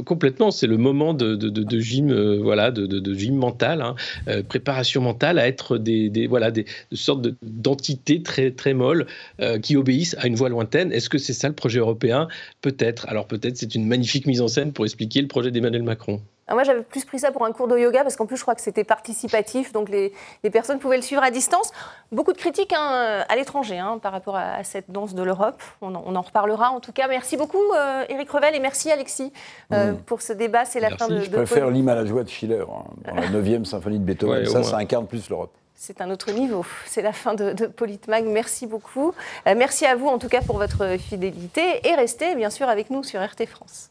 Complètement, 0.04 0.50
c'est 0.50 0.66
le 0.66 0.76
moment 0.76 1.14
de, 1.14 1.34
de, 1.34 1.48
de, 1.48 1.80
gym, 1.80 2.10
euh, 2.10 2.38
voilà, 2.42 2.70
de, 2.70 2.86
de, 2.86 3.14
gym 3.14 3.36
mental, 3.36 3.80
hein, 3.82 3.94
euh, 4.28 4.42
préparation 4.42 5.00
mentale 5.00 5.38
à 5.38 5.46
être 5.46 5.78
des, 5.78 6.08
des 6.10 6.26
voilà, 6.26 6.50
des, 6.50 6.64
de 6.90 6.96
sortes 6.96 7.22
de- 7.22 7.36
d'entités 7.42 8.22
très 8.22 8.50
très 8.50 8.74
molles 8.74 9.06
euh, 9.40 9.58
qui 9.58 9.76
obéissent 9.76 10.16
à 10.18 10.26
une 10.26 10.34
voix 10.34 10.48
lointaine. 10.48 10.92
Est-ce 10.92 11.08
que 11.08 11.18
c'est 11.18 11.32
ça 11.32 11.48
le 11.48 11.54
projet 11.54 11.78
européen? 11.80 12.28
Peut-être. 12.60 13.06
Alors 13.08 13.26
peut-être 13.26 13.56
c'est 13.56 13.74
une 13.74 13.86
magnifique 13.86 14.26
mise 14.26 14.40
en 14.40 14.48
scène 14.48 14.72
pour 14.72 14.84
expliquer 14.84 15.20
le 15.22 15.28
projet 15.28 15.50
d'Emmanuel 15.50 15.82
Macron. 15.82 16.20
Alors 16.48 16.56
moi, 16.56 16.64
j'avais 16.64 16.82
plus 16.82 17.04
pris 17.04 17.18
ça 17.18 17.30
pour 17.30 17.44
un 17.44 17.52
cours 17.52 17.68
de 17.68 17.78
yoga 17.78 18.02
parce 18.02 18.16
qu'en 18.16 18.26
plus, 18.26 18.36
je 18.38 18.42
crois 18.42 18.54
que 18.54 18.60
c'était 18.62 18.82
participatif, 18.84 19.72
donc 19.72 19.88
les, 19.90 20.12
les 20.42 20.50
personnes 20.50 20.78
pouvaient 20.78 20.96
le 20.96 21.02
suivre 21.02 21.22
à 21.22 21.30
distance. 21.30 21.70
Beaucoup 22.10 22.32
de 22.32 22.38
critiques 22.38 22.72
hein, 22.76 23.24
à 23.28 23.36
l'étranger 23.36 23.78
hein, 23.78 23.98
par 24.02 24.12
rapport 24.12 24.34
à, 24.36 24.54
à 24.54 24.64
cette 24.64 24.90
danse 24.90 25.14
de 25.14 25.22
l'Europe. 25.22 25.62
On, 25.82 25.94
en- 25.94 26.02
on 26.06 26.16
en 26.16 26.22
reparlera 26.22 26.70
en 26.70 26.80
tout 26.80 26.92
cas. 26.92 27.06
Merci 27.06 27.36
beaucoup, 27.36 27.62
euh, 27.76 28.04
Éric 28.08 28.30
Revel, 28.30 28.54
et 28.54 28.60
merci, 28.60 28.90
Alexis, 28.90 29.32
euh, 29.72 29.92
pour 30.06 30.22
ce 30.22 30.32
débat. 30.32 30.64
C'est 30.64 30.80
la 30.80 30.88
Merci. 30.88 31.04
fin 31.04 31.08
de, 31.14 31.20
Je 31.20 31.30
de 31.30 31.36
préfère 31.36 31.68
l'hymne 31.70 31.88
à 31.90 31.94
la 31.94 32.06
joie 32.06 32.24
de 32.24 32.28
Schiller, 32.30 32.62
hein, 32.68 32.84
dans 33.06 33.14
la 33.14 33.28
9e 33.28 33.64
symphonie 33.66 33.98
de 33.98 34.04
Beethoven. 34.04 34.38
Ouais, 34.40 34.46
ça, 34.46 34.62
ça 34.62 34.78
incarne 34.78 35.06
plus 35.06 35.28
l'Europe. 35.28 35.52
C'est 35.74 36.00
un 36.00 36.10
autre 36.10 36.32
niveau. 36.32 36.64
C'est 36.86 37.02
la 37.02 37.12
fin 37.12 37.34
de, 37.34 37.52
de 37.52 37.66
Politmag. 37.66 38.24
Merci 38.24 38.66
beaucoup. 38.66 39.12
Euh, 39.46 39.54
merci 39.56 39.86
à 39.86 39.94
vous, 39.96 40.08
en 40.08 40.18
tout 40.18 40.28
cas, 40.28 40.40
pour 40.40 40.56
votre 40.56 40.96
fidélité. 40.98 41.86
Et 41.86 41.94
restez, 41.94 42.34
bien 42.34 42.50
sûr, 42.50 42.68
avec 42.68 42.90
nous 42.90 43.04
sur 43.04 43.20
RT 43.22 43.46
France. 43.46 43.90